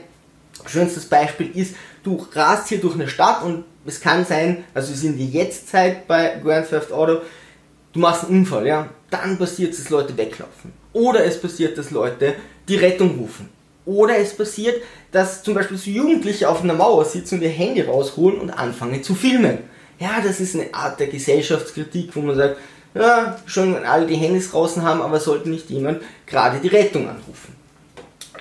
schönstes 0.67 1.07
Beispiel 1.07 1.51
ist, 1.55 1.75
du 2.03 2.27
rast 2.33 2.69
hier 2.69 2.81
durch 2.81 2.95
eine 2.95 3.09
Stadt 3.09 3.43
und 3.43 3.65
es 3.89 4.01
kann 4.01 4.25
sein, 4.25 4.65
also 4.75 4.91
wir 4.91 4.97
sind 4.97 5.17
die 5.17 5.31
Jetztzeit 5.31 6.07
bei 6.07 6.39
Grand 6.43 6.69
Theft 6.69 6.93
Auto, 6.93 7.23
du 7.93 8.01
machst 8.01 8.25
einen 8.25 8.41
Unfall, 8.41 8.67
ja, 8.67 8.89
dann 9.11 9.39
passiert 9.39 9.73
es, 9.73 9.81
dass 9.81 9.91
Leute 9.91 10.17
weglaufen. 10.17 10.73
Oder 10.93 11.25
es 11.25 11.41
passiert, 11.41 11.77
dass 11.79 11.91
Leute 11.91 12.35
die 12.69 12.77
Rettung 12.77 13.19
rufen. 13.19 13.49
Oder 13.85 14.19
es 14.19 14.37
passiert, 14.37 14.83
dass 15.13 15.43
zum 15.43 15.55
Beispiel 15.55 15.79
so 15.79 15.91
Jugendliche 15.91 16.49
auf 16.49 16.63
einer 16.63 16.75
Mauer 16.75 17.05
sitzen 17.05 17.37
und 17.37 17.43
ihr 17.43 17.49
Handy 17.49 17.81
rausholen 17.81 18.39
und 18.39 18.51
anfangen 18.51 19.03
zu 19.03 19.15
filmen. 19.15 19.59
Ja, 19.99 20.21
das 20.23 20.41
ist 20.41 20.55
eine 20.55 20.73
Art 20.75 21.01
der 21.01 21.07
Gesellschaftskritik, 21.07 22.15
wo 22.15 22.21
man 22.21 22.37
sagt, 22.37 22.59
ja, 22.95 23.39
schon 23.47 23.75
wenn 23.75 23.85
alle 23.85 24.07
die 24.07 24.17
Handys 24.17 24.51
draußen 24.51 24.83
haben, 24.83 25.01
aber 25.01 25.21
sollte 25.21 25.49
nicht 25.49 25.71
jemand 25.71 26.03
gerade 26.27 26.59
die 26.61 26.69
Rettung 26.69 27.09
anrufen. 27.09 27.57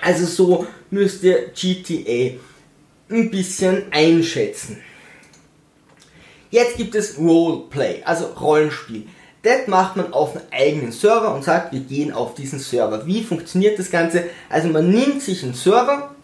Also 0.00 0.26
so 0.26 0.66
müsst 0.90 1.22
ihr 1.22 1.48
GTA 1.54 2.38
ein 3.10 3.30
bisschen 3.30 3.84
einschätzen. 3.90 4.78
Jetzt 6.50 6.76
gibt 6.76 6.94
es 6.94 7.18
Roleplay, 7.18 8.02
also 8.04 8.26
Rollenspiel. 8.26 9.04
Das 9.42 9.66
macht 9.66 9.96
man 9.96 10.12
auf 10.12 10.34
einem 10.34 10.44
eigenen 10.50 10.92
Server 10.92 11.34
und 11.34 11.44
sagt, 11.44 11.72
wir 11.72 11.80
gehen 11.80 12.12
auf 12.12 12.34
diesen 12.34 12.58
Server. 12.58 13.06
Wie 13.06 13.22
funktioniert 13.22 13.78
das 13.78 13.90
Ganze? 13.90 14.24
Also 14.48 14.68
man 14.68 14.90
nimmt 14.90 15.22
sich 15.22 15.44
einen 15.44 15.54
Server 15.54 16.14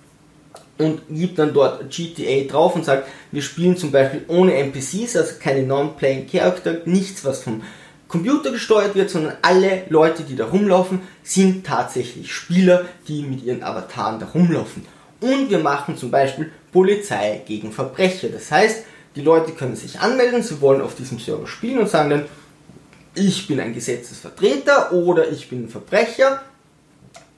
und 0.78 1.02
gibt 1.08 1.38
dann 1.38 1.54
dort 1.54 1.90
GTA 1.90 2.50
drauf 2.50 2.74
und 2.74 2.84
sagt, 2.84 3.06
wir 3.30 3.42
spielen 3.42 3.76
zum 3.76 3.92
Beispiel 3.92 4.24
ohne 4.28 4.54
NPCs, 4.54 5.16
also 5.16 5.34
keine 5.38 5.62
Non-Playing 5.62 6.26
Character, 6.26 6.78
nichts 6.86 7.24
was 7.24 7.42
vom 7.42 7.62
Computer 8.08 8.50
gesteuert 8.50 8.94
wird, 8.94 9.10
sondern 9.10 9.34
alle 9.42 9.84
Leute, 9.88 10.22
die 10.22 10.36
da 10.36 10.46
rumlaufen, 10.46 11.00
sind 11.22 11.66
tatsächlich 11.66 12.32
Spieler, 12.32 12.84
die 13.08 13.22
mit 13.22 13.44
ihren 13.44 13.62
Avataren 13.62 14.20
da 14.20 14.26
rumlaufen. 14.26 14.86
Und 15.20 15.50
wir 15.50 15.58
machen 15.58 15.96
zum 15.96 16.10
Beispiel 16.10 16.50
Polizei 16.72 17.42
gegen 17.46 17.72
Verbrecher. 17.72 18.28
Das 18.28 18.50
heißt, 18.50 18.84
die 19.16 19.22
Leute 19.22 19.52
können 19.52 19.76
sich 19.76 20.00
anmelden, 20.00 20.42
sie 20.42 20.60
wollen 20.60 20.80
auf 20.80 20.94
diesem 20.94 21.18
Server 21.18 21.46
spielen 21.46 21.78
und 21.78 21.88
sagen 21.88 22.10
dann, 22.10 22.26
ich 23.14 23.46
bin 23.46 23.60
ein 23.60 23.72
Gesetzesvertreter 23.74 24.92
oder 24.92 25.30
ich 25.30 25.48
bin 25.48 25.64
ein 25.64 25.68
Verbrecher. 25.68 26.42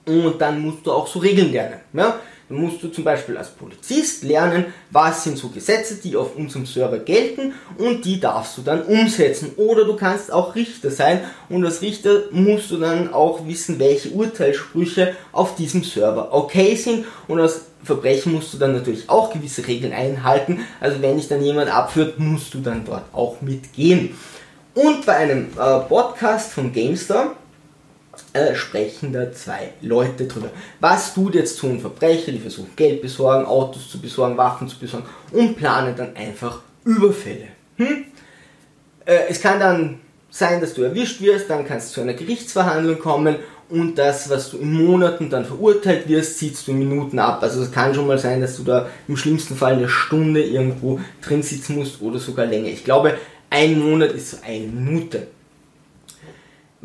Und 0.06 0.40
dann 0.40 0.60
musst 0.60 0.86
du 0.86 0.92
auch 0.92 1.06
so 1.06 1.18
Regeln 1.18 1.52
lernen. 1.52 1.80
Ja? 1.92 2.20
Dann 2.48 2.58
musst 2.58 2.82
du 2.82 2.88
zum 2.88 3.02
Beispiel 3.02 3.36
als 3.36 3.50
Polizist 3.50 4.22
lernen, 4.22 4.66
was 4.90 5.24
sind 5.24 5.36
so 5.36 5.48
Gesetze, 5.48 5.96
die 5.96 6.16
auf 6.16 6.36
unserem 6.36 6.64
Server 6.64 6.98
gelten 6.98 7.54
und 7.78 8.04
die 8.04 8.20
darfst 8.20 8.56
du 8.56 8.62
dann 8.62 8.82
umsetzen. 8.82 9.52
Oder 9.56 9.84
du 9.84 9.96
kannst 9.96 10.32
auch 10.32 10.54
Richter 10.54 10.90
sein 10.90 11.20
und 11.48 11.64
als 11.64 11.82
Richter 11.82 12.24
musst 12.30 12.70
du 12.70 12.76
dann 12.76 13.12
auch 13.12 13.46
wissen, 13.46 13.78
welche 13.80 14.10
Urteilssprüche 14.10 15.14
auf 15.32 15.56
diesem 15.56 15.82
Server 15.82 16.32
okay 16.32 16.76
sind 16.76 17.04
und 17.26 17.40
als 17.40 17.62
Verbrechen 17.82 18.32
musst 18.32 18.52
du 18.52 18.58
dann 18.58 18.72
natürlich 18.72 19.08
auch 19.08 19.32
gewisse 19.32 19.66
Regeln 19.66 19.92
einhalten. 19.92 20.60
Also 20.80 21.02
wenn 21.02 21.16
dich 21.16 21.28
dann 21.28 21.42
jemand 21.42 21.70
abführt, 21.70 22.18
musst 22.18 22.52
du 22.54 22.60
dann 22.60 22.84
dort 22.84 23.04
auch 23.12 23.40
mitgehen. 23.40 24.16
Und 24.74 25.06
bei 25.06 25.16
einem 25.16 25.46
äh, 25.58 25.78
Podcast 25.88 26.52
von 26.52 26.72
GameStar 26.72 27.34
äh, 28.36 28.54
sprechen 28.54 29.12
da 29.12 29.32
zwei 29.32 29.72
Leute 29.80 30.26
drüber. 30.26 30.50
Was 30.80 31.14
tut 31.14 31.34
jetzt 31.34 31.56
so 31.56 31.66
ein 31.66 31.80
Verbrecher, 31.80 32.32
die 32.32 32.38
versuchen 32.38 32.76
Geld 32.76 33.02
besorgen, 33.02 33.46
Autos 33.46 33.90
zu 33.90 34.00
besorgen, 34.00 34.36
Waffen 34.36 34.68
zu 34.68 34.78
besorgen 34.78 35.06
und 35.32 35.56
planen 35.56 35.94
dann 35.96 36.14
einfach 36.14 36.60
Überfälle. 36.84 37.48
Hm? 37.76 38.04
Äh, 39.04 39.18
es 39.28 39.40
kann 39.40 39.58
dann 39.58 40.00
sein, 40.30 40.60
dass 40.60 40.74
du 40.74 40.82
erwischt 40.82 41.20
wirst, 41.20 41.50
dann 41.50 41.66
kann 41.66 41.78
es 41.78 41.92
zu 41.92 42.00
einer 42.00 42.14
Gerichtsverhandlung 42.14 42.98
kommen 42.98 43.36
und 43.68 43.96
das, 43.96 44.30
was 44.30 44.50
du 44.50 44.58
in 44.58 44.72
Monaten 44.72 45.28
dann 45.28 45.44
verurteilt 45.44 46.08
wirst, 46.08 46.38
ziehst 46.38 46.66
du 46.66 46.72
in 46.72 46.78
Minuten 46.78 47.18
ab. 47.18 47.42
Also 47.42 47.62
es 47.62 47.72
kann 47.72 47.94
schon 47.94 48.06
mal 48.06 48.18
sein, 48.18 48.40
dass 48.40 48.56
du 48.56 48.62
da 48.62 48.88
im 49.08 49.16
schlimmsten 49.16 49.56
Fall 49.56 49.74
eine 49.74 49.88
Stunde 49.88 50.44
irgendwo 50.44 51.00
drin 51.20 51.42
sitzen 51.42 51.76
musst 51.76 52.00
oder 52.00 52.18
sogar 52.18 52.46
länger. 52.46 52.68
Ich 52.68 52.84
glaube, 52.84 53.14
ein 53.50 53.78
Monat 53.80 54.12
ist 54.12 54.30
so 54.30 54.36
eine 54.44 54.66
Minute 54.66 55.26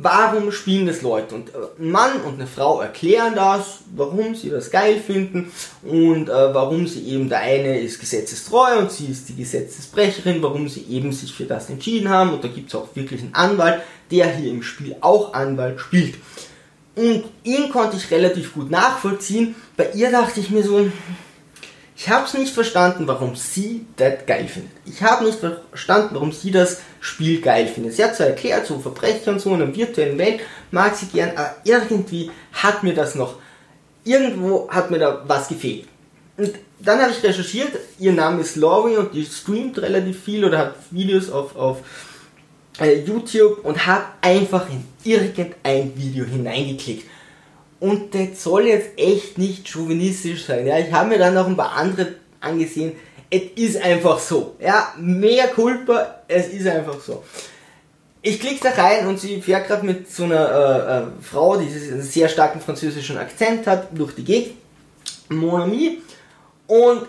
warum 0.02 0.52
spielen 0.52 0.88
das 0.88 1.02
Leute? 1.02 1.36
Und 1.36 1.50
äh, 1.50 1.54
ein 1.80 1.92
Mann 1.92 2.22
und 2.22 2.36
eine 2.36 2.48
Frau 2.48 2.82
erklären 2.82 3.36
das, 3.36 3.80
warum 3.96 4.36
sie 4.36 4.50
das 4.50 4.72
geil 4.72 5.00
finden 5.00 5.52
und 5.84 6.30
äh, 6.30 6.54
warum 6.54 6.88
sie 6.88 7.08
eben, 7.08 7.30
der 7.30 7.40
eine 7.40 7.80
ist 7.80 8.00
gesetzestreu 8.00 8.80
und 8.80 8.92
sie 8.92 9.08
ist 9.08 9.30
die 9.30 9.36
Gesetzesbrecherin, 9.36 10.42
warum 10.42 10.68
sie 10.68 10.86
eben 10.90 11.12
sich 11.12 11.34
für 11.34 11.46
das 11.46 11.70
entschieden 11.70 12.10
haben. 12.10 12.34
Und 12.34 12.44
da 12.44 12.48
gibt 12.48 12.70
es 12.70 12.76
auch 12.76 12.96
wirklich 12.96 13.22
einen 13.22 13.36
Anwalt, 13.36 13.82
der 14.10 14.36
hier 14.36 14.52
im 14.52 14.64
Spiel 14.64 14.96
auch 15.02 15.34
Anwalt 15.34 15.80
spielt. 15.80 16.16
Und 16.96 17.24
ihn 17.44 17.70
konnte 17.70 17.98
ich 17.98 18.12
relativ 18.12 18.54
gut 18.54 18.70
nachvollziehen. 18.70 19.56
Bei 19.78 19.92
ihr 19.94 20.12
dachte 20.12 20.40
ich 20.40 20.50
mir 20.50 20.64
so, 20.64 20.90
ich 22.02 22.10
habe 22.10 22.26
es 22.26 22.34
nicht 22.34 22.52
verstanden, 22.52 23.06
warum 23.06 23.36
sie 23.36 23.86
das 23.96 24.26
geil 24.26 24.48
findet. 24.48 24.72
Ich 24.86 25.04
habe 25.04 25.24
nicht 25.24 25.38
verstanden, 25.38 26.16
warum 26.16 26.32
sie 26.32 26.50
das 26.50 26.80
Spiel 27.00 27.42
geil 27.42 27.68
findet. 27.68 27.94
Sie 27.94 28.04
hat 28.04 28.16
zwar 28.16 28.26
erklärt, 28.26 28.66
so 28.66 28.80
Verbrecher 28.80 29.32
und 29.32 29.40
so 29.40 29.54
in 29.54 29.62
einer 29.62 29.76
virtuellen 29.76 30.18
Welt 30.18 30.40
mag 30.72 30.96
sie 30.96 31.06
gern, 31.06 31.38
aber 31.38 31.58
irgendwie 31.64 32.32
hat 32.54 32.82
mir 32.82 32.96
das 32.96 33.14
noch, 33.14 33.36
irgendwo 34.04 34.68
hat 34.72 34.90
mir 34.90 34.98
da 34.98 35.24
was 35.28 35.48
gefehlt. 35.48 35.86
Und 36.38 36.56
dann 36.80 37.00
habe 37.00 37.12
ich 37.12 37.22
recherchiert, 37.22 37.74
ihr 38.00 38.14
Name 38.14 38.42
ist 38.42 38.56
Laurie 38.56 38.98
und 38.98 39.14
die 39.14 39.24
streamt 39.24 39.80
relativ 39.80 40.24
viel 40.24 40.44
oder 40.44 40.58
hat 40.58 40.76
Videos 40.90 41.30
auf, 41.30 41.56
auf 41.56 41.82
äh, 42.80 43.00
YouTube 43.02 43.64
und 43.64 43.86
habe 43.86 44.06
einfach 44.22 44.68
in 44.72 44.84
irgendein 45.04 45.96
Video 45.96 46.26
hineingeklickt 46.26 47.06
und 47.82 48.14
das 48.14 48.44
soll 48.44 48.68
jetzt 48.68 48.92
echt 48.96 49.40
nicht 49.40 49.68
chauvinistisch 49.68 50.46
sein. 50.46 50.68
Ja, 50.68 50.78
ich 50.78 50.94
habe 50.94 51.10
mir 51.10 51.18
dann 51.18 51.34
noch 51.34 51.48
ein 51.48 51.58
paar 51.58 51.74
andere 51.74 52.14
angesehen. 52.40 52.94
Es 53.28 53.42
ist 53.56 53.82
einfach 53.82 54.20
so. 54.20 54.56
Ja, 54.60 54.94
mehr 55.00 55.48
Culpa, 55.48 56.22
es 56.28 56.50
ist 56.50 56.68
einfach 56.68 57.02
so. 57.02 57.24
Ich 58.22 58.40
klicke 58.40 58.70
da 58.70 58.84
rein 58.84 59.08
und 59.08 59.20
sie 59.20 59.42
fährt 59.42 59.66
gerade 59.66 59.84
mit 59.84 60.12
so 60.12 60.26
einer 60.26 60.52
äh, 60.52 61.00
äh, 61.00 61.24
Frau, 61.24 61.58
die 61.58 61.66
einen 61.66 62.04
sehr 62.04 62.30
starken 62.30 62.62
französischen 62.62 63.18
Akzent 63.18 63.66
hat, 63.66 63.88
durch 63.98 64.14
die 64.14 64.26
Gegend. 64.26 64.58
Mon 65.30 65.62
ami. 65.64 66.04
Und 66.68 67.08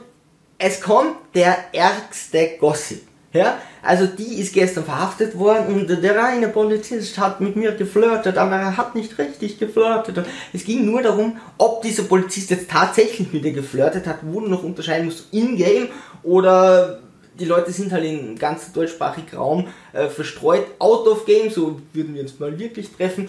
es 0.57 0.81
kommt 0.81 1.17
der 1.35 1.75
ärgste 1.75 2.57
Gossip. 2.59 3.03
Ja, 3.33 3.59
also 3.81 4.07
die 4.07 4.41
ist 4.41 4.53
gestern 4.53 4.85
verhaftet 4.85 5.39
worden 5.39 5.75
und 5.75 5.89
der 5.89 6.17
reine 6.17 6.49
Polizist 6.49 7.19
hat 7.19 7.41
mit 7.41 7.57
mir 7.57 7.73
geflirtet, 7.73 8.37
aber 8.37 8.57
er 8.57 8.77
hat 8.77 8.95
nicht 8.95 9.19
richtig 9.19 9.59
geflirtet. 9.59 10.27
Es 10.53 10.65
ging 10.65 10.85
nur 10.85 11.01
darum, 11.01 11.39
ob 11.57 11.81
dieser 11.81 12.03
Polizist 12.03 12.51
jetzt 12.51 12.71
tatsächlich 12.71 13.33
mit 13.33 13.45
ihr 13.45 13.53
geflirtet 13.53 14.07
hat, 14.07 14.19
wo 14.23 14.41
du 14.41 14.49
noch 14.49 14.63
unterscheiden 14.63 15.07
musst, 15.07 15.33
in-game 15.33 15.89
oder 16.23 17.01
die 17.39 17.47
Leute 17.47 17.73
sind 17.73 17.93
halt 17.93 18.05
in 18.05 18.39
ganz 18.39 18.73
deutschsprachigen 18.73 19.37
Raum 19.37 19.69
äh, 19.95 20.09
verstreut, 20.09 20.67
out 20.79 21.07
of 21.07 21.25
game, 21.25 21.51
so 21.51 21.81
würden 21.95 22.15
wir 22.15 22.23
uns 22.23 22.39
mal 22.39 22.59
wirklich 22.59 22.93
treffen 22.93 23.29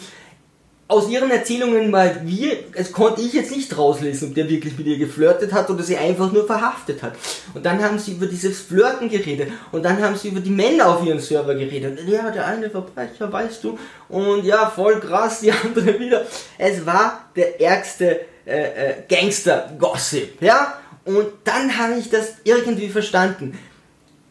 aus 0.93 1.09
ihren 1.09 1.31
Erzählungen 1.31 1.89
mal 1.89 2.21
wir, 2.23 2.55
es 2.73 2.91
konnte 2.91 3.21
ich 3.21 3.33
jetzt 3.33 3.49
nicht 3.49 3.75
rauslesen, 3.75 4.29
ob 4.29 4.35
der 4.35 4.47
wirklich 4.47 4.77
mit 4.77 4.85
ihr 4.85 4.99
geflirtet 4.99 5.51
hat 5.51 5.67
oder 5.71 5.81
sie 5.81 5.97
einfach 5.97 6.31
nur 6.31 6.45
verhaftet 6.45 7.01
hat. 7.01 7.13
Und 7.55 7.65
dann 7.65 7.83
haben 7.83 7.97
sie 7.97 8.11
über 8.11 8.27
dieses 8.27 8.61
Flirten 8.61 9.09
geredet 9.09 9.49
und 9.71 9.83
dann 9.83 9.99
haben 10.01 10.15
sie 10.15 10.29
über 10.29 10.39
die 10.39 10.51
Männer 10.51 10.87
auf 10.87 11.03
ihren 11.03 11.19
Server 11.19 11.55
geredet. 11.55 11.99
Ja, 12.07 12.29
der 12.29 12.45
eine 12.45 12.69
Verbrecher, 12.69 13.31
weißt 13.33 13.63
du, 13.63 13.79
und 14.07 14.45
ja, 14.45 14.69
voll 14.69 14.99
krass, 14.99 15.39
die 15.39 15.51
andere 15.63 15.99
wieder. 15.99 16.27
Es 16.59 16.85
war 16.85 17.25
der 17.35 17.59
ärgste 17.59 18.21
äh, 18.45 18.91
äh, 18.91 18.93
Gangster-Gossip, 19.09 20.41
ja. 20.41 20.77
Und 21.05 21.27
dann 21.43 21.75
habe 21.75 21.95
ich 21.99 22.11
das 22.11 22.35
irgendwie 22.43 22.89
verstanden. 22.89 23.57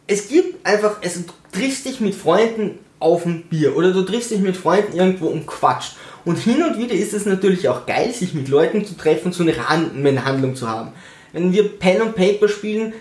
Es 0.06 0.28
gibt 0.28 0.64
einfach, 0.64 0.98
es 1.00 1.18
triffst 1.50 1.86
dich 1.86 2.00
mit 2.00 2.14
Freunden 2.14 2.78
auf 3.02 3.26
ein 3.26 3.42
Bier 3.42 3.76
oder 3.76 3.92
du 3.92 4.02
triffst 4.02 4.30
dich 4.30 4.40
mit 4.40 4.56
Freunden 4.56 4.96
irgendwo 4.96 5.26
und 5.26 5.46
quatscht. 5.46 5.96
Und 6.24 6.38
hin 6.38 6.62
und 6.62 6.78
wieder 6.78 6.94
ist 6.94 7.14
es 7.14 7.26
natürlich 7.26 7.68
auch 7.68 7.86
geil, 7.86 8.12
sich 8.12 8.34
mit 8.34 8.48
Leuten 8.48 8.84
zu 8.84 8.96
treffen, 8.96 9.32
so 9.32 9.42
eine 9.42 9.56
Rahmenhandlung 9.56 10.54
zu 10.54 10.68
haben. 10.68 10.92
Wenn 11.32 11.52
wir 11.52 11.78
Pen 11.78 12.02
und 12.02 12.14
Paper 12.14 12.48
spielen, 12.48 12.92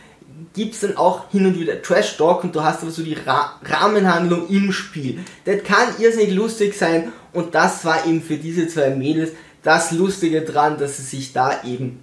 gibt 0.54 0.74
es 0.74 0.82
dann 0.82 0.98
auch 0.98 1.30
hin 1.32 1.46
und 1.46 1.60
wieder 1.60 1.82
Trash 1.82 2.18
Talk 2.18 2.44
und 2.44 2.56
du 2.56 2.64
hast 2.64 2.82
aber 2.82 2.92
so 2.92 3.04
die 3.04 3.14
Ra 3.14 3.60
Rahmenhandlung 3.64 4.48
im 4.50 4.72
Spiel. 4.72 5.20
Das 5.46 5.64
kann 5.64 5.88
irrsinnig 6.00 6.34
lustig 6.34 6.76
sein 6.76 7.12
und 7.34 7.56
das 7.56 7.86
war 7.86 8.06
eben 8.06 8.22
für 8.22 8.38
diese 8.38 8.68
zwei 8.68 8.90
Mädels 8.90 9.32
das 9.64 9.92
Lustige 9.92 10.42
dran, 10.42 10.78
dass 10.78 10.98
sie 10.98 11.04
sich 11.04 11.34
da 11.34 11.64
eben 11.64 12.00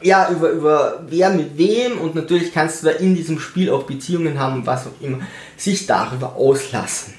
ja, 0.00 0.30
über, 0.30 0.50
über 0.50 1.04
wer 1.08 1.30
mit 1.30 1.56
wem 1.56 1.98
und 1.98 2.14
natürlich 2.14 2.52
kannst 2.52 2.82
du 2.82 2.88
da 2.88 2.92
in 2.92 3.14
diesem 3.14 3.38
Spiel 3.38 3.70
auch 3.70 3.84
Beziehungen 3.84 4.38
haben 4.38 4.56
und 4.56 4.66
was 4.66 4.86
auch 4.86 5.00
immer, 5.00 5.20
sich 5.56 5.86
darüber 5.86 6.36
auslassen. 6.36 7.14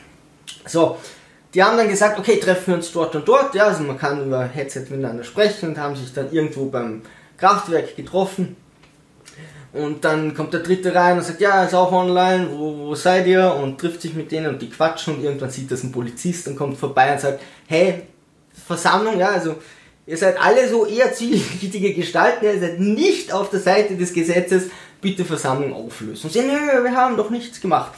So, 0.65 0.97
die 1.55 1.63
haben 1.63 1.77
dann 1.77 1.87
gesagt, 1.87 2.19
okay, 2.19 2.37
treffen 2.37 2.67
wir 2.67 2.75
uns 2.75 2.91
dort 2.91 3.15
und 3.15 3.25
dort. 3.25 3.55
Ja, 3.55 3.67
also 3.67 3.83
man 3.83 3.97
kann 3.97 4.25
über 4.25 4.43
Headset 4.43 4.87
miteinander 4.89 5.23
sprechen 5.23 5.69
und 5.69 5.77
haben 5.77 5.95
sich 5.95 6.13
dann 6.13 6.29
irgendwo 6.31 6.65
beim 6.65 7.01
Kraftwerk 7.37 7.95
getroffen. 7.95 8.57
Und 9.71 10.03
dann 10.03 10.33
kommt 10.33 10.53
der 10.53 10.61
dritte 10.61 10.93
rein 10.93 11.17
und 11.17 11.23
sagt, 11.23 11.39
ja, 11.39 11.63
ist 11.63 11.73
auch 11.73 11.91
online, 11.93 12.49
wo, 12.51 12.87
wo 12.87 12.95
seid 12.95 13.25
ihr? 13.27 13.53
Und 13.55 13.79
trifft 13.79 14.01
sich 14.01 14.13
mit 14.13 14.31
denen 14.31 14.47
und 14.47 14.61
die 14.61 14.69
quatschen 14.69 15.15
und 15.15 15.23
irgendwann 15.23 15.49
sieht 15.49 15.71
das 15.71 15.83
ein 15.83 15.93
Polizist 15.93 16.47
und 16.47 16.57
kommt 16.57 16.77
vorbei 16.77 17.13
und 17.13 17.21
sagt, 17.21 17.41
hey, 17.67 18.03
Versammlung, 18.67 19.17
ja, 19.17 19.29
also 19.29 19.55
ihr 20.05 20.17
seid 20.17 20.39
alle 20.41 20.67
so 20.67 20.85
eher 20.85 21.13
zielgerichtige 21.13 21.93
Gestalten, 21.93 22.45
ihr 22.45 22.59
seid 22.59 22.79
nicht 22.79 23.33
auf 23.33 23.49
der 23.49 23.59
Seite 23.61 23.95
des 23.95 24.13
Gesetzes, 24.13 24.65
bitte 25.01 25.23
Versammlung 25.23 25.73
auflösen. 25.73 26.25
Und 26.25 26.33
sie, 26.33 26.41
nö, 26.41 26.83
wir 26.83 26.95
haben 26.95 27.15
doch 27.15 27.29
nichts 27.29 27.61
gemacht. 27.61 27.93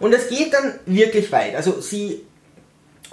Und 0.00 0.14
es 0.14 0.28
geht 0.28 0.52
dann 0.54 0.80
wirklich 0.86 1.30
weit. 1.30 1.56
Also 1.56 1.80
sie 1.80 2.22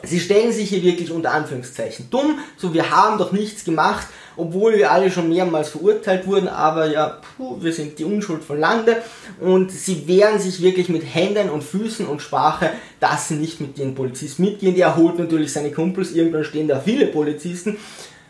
Sie 0.04 0.20
stellen 0.20 0.52
sich 0.52 0.70
hier 0.70 0.84
wirklich 0.84 1.12
unter 1.12 1.32
Anführungszeichen 1.32 2.10
dumm, 2.10 2.40
so 2.58 2.74
wir 2.74 2.90
haben 2.90 3.18
doch 3.18 3.32
nichts 3.32 3.64
gemacht, 3.64 4.08
obwohl 4.40 4.78
wir 4.78 4.92
alle 4.92 5.12
schon 5.12 5.28
mehrmals 5.28 5.70
verurteilt 5.70 6.26
wurden, 6.26 6.48
aber 6.48 6.86
ja, 6.86 7.20
puh, 7.38 7.58
wir 7.62 7.74
sind 7.74 8.00
die 8.00 8.06
Unschuld 8.06 8.44
von 8.44 8.60
Lande. 8.60 9.02
Und 9.42 9.72
sie 9.72 10.08
wehren 10.08 10.40
sich 10.40 10.62
wirklich 10.62 10.88
mit 10.88 11.04
Händen 11.04 11.50
und 11.50 11.64
Füßen 11.64 12.08
und 12.08 12.22
Sprache, 12.22 12.72
dass 13.00 13.28
sie 13.28 13.36
nicht 13.36 13.60
mit 13.60 13.78
den 13.78 13.96
Polizisten 13.96 14.44
mitgehen. 14.44 14.76
Der 14.76 14.96
holt 14.96 15.20
natürlich 15.20 15.52
seine 15.52 15.72
Kumpels, 15.72 16.12
irgendwann 16.12 16.46
stehen 16.46 16.68
da 16.68 16.80
viele 16.80 17.08
Polizisten. 17.08 17.78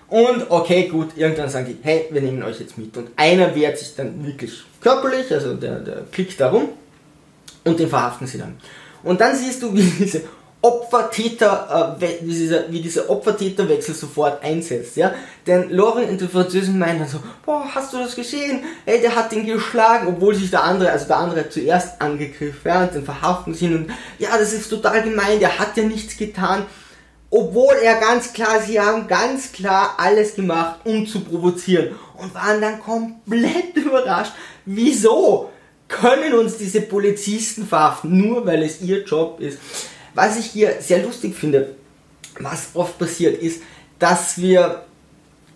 Und 0.08 0.50
okay, 0.50 0.88
gut, 0.88 1.10
irgendwann 1.16 1.50
sagen 1.50 1.68
die, 1.68 1.78
hey, 1.84 2.06
wir 2.10 2.22
nehmen 2.22 2.42
euch 2.42 2.60
jetzt 2.60 2.78
mit. 2.80 2.98
Und 2.98 3.10
einer 3.16 3.54
wehrt 3.54 3.78
sich 3.78 3.96
dann 3.96 4.26
wirklich 4.26 4.64
körperlich, 4.82 5.32
also 5.32 5.54
der, 5.54 5.80
der 5.80 6.02
klickt 6.12 6.40
da 6.40 6.50
rum. 6.50 6.70
Und 7.64 7.80
den 7.80 7.90
verhaften 7.90 8.26
sie 8.26 8.40
dann. 8.40 8.58
Und 9.04 9.22
dann 9.22 9.36
siehst 9.36 9.62
du, 9.62 9.74
wie 9.76 9.84
diese 9.84 10.24
Opfer-Täter, 10.62 11.98
äh, 12.02 12.22
wie, 12.26 12.34
dieser, 12.34 12.70
wie 12.70 12.82
dieser 12.82 13.10
Opfer-Täter-Wechsel 13.10 13.96
sofort 13.96 14.44
einsetzt, 14.44 14.98
ja. 14.98 15.14
Denn 15.48 15.70
Lauren 15.70 16.10
und 16.10 16.20
die 16.20 16.28
Französin 16.28 16.78
meinen 16.78 17.00
dann 17.00 17.08
so, 17.08 17.20
boah, 17.46 17.64
hast 17.74 17.94
du 17.94 17.98
das 17.98 18.14
gesehen? 18.14 18.64
Ey, 18.86 19.00
der 19.00 19.16
hat 19.16 19.32
den 19.32 19.46
geschlagen, 19.46 20.08
obwohl 20.08 20.36
sich 20.36 20.50
der 20.50 20.64
andere, 20.64 20.92
also 20.92 21.08
der 21.08 21.18
andere 21.18 21.50
zuerst 21.50 22.02
angegriffen, 22.02 22.60
ja, 22.66 22.84
und 22.84 22.94
den 22.94 23.06
verhaften 23.06 23.54
sie 23.54 23.74
und, 23.74 23.90
ja, 24.18 24.38
das 24.38 24.52
ist 24.52 24.70
total 24.70 25.02
gemein, 25.04 25.40
der 25.40 25.60
hat 25.60 25.78
ja 25.78 25.84
nichts 25.84 26.18
getan. 26.18 26.66
Obwohl 27.30 27.76
er 27.82 28.00
ganz 28.00 28.34
klar, 28.34 28.60
sie 28.60 28.82
haben 28.82 29.08
ganz 29.08 29.54
klar 29.54 29.96
alles 29.98 30.36
gemacht, 30.36 30.80
um 30.84 31.06
zu 31.06 31.22
provozieren 31.22 31.96
und 32.18 32.34
waren 32.34 32.60
dann 32.60 32.82
komplett 32.82 33.76
überrascht. 33.76 34.34
Wieso 34.66 35.52
können 35.88 36.34
uns 36.34 36.58
diese 36.58 36.82
Polizisten 36.82 37.66
verhaften, 37.66 38.18
nur 38.18 38.46
weil 38.46 38.64
es 38.64 38.82
ihr 38.82 39.04
Job 39.04 39.40
ist? 39.40 39.60
Was 40.20 40.38
ich 40.38 40.48
hier 40.48 40.82
sehr 40.82 41.02
lustig 41.02 41.34
finde, 41.34 41.76
was 42.42 42.72
oft 42.74 43.00
passiert, 43.00 43.42
ist, 43.42 43.62
dass 44.00 44.38
wir 44.38 44.84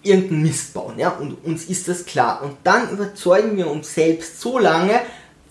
irgendeinen 0.04 0.44
Mist 0.44 0.74
bauen, 0.74 0.98
ja, 0.98 1.10
und 1.10 1.34
uns 1.44 1.66
ist 1.66 1.90
das 1.90 2.06
klar. 2.06 2.42
Und 2.42 2.56
dann 2.64 2.90
überzeugen 2.90 3.58
wir 3.58 3.70
uns 3.70 3.94
selbst 3.94 4.40
so 4.40 4.58
lange, 4.58 5.02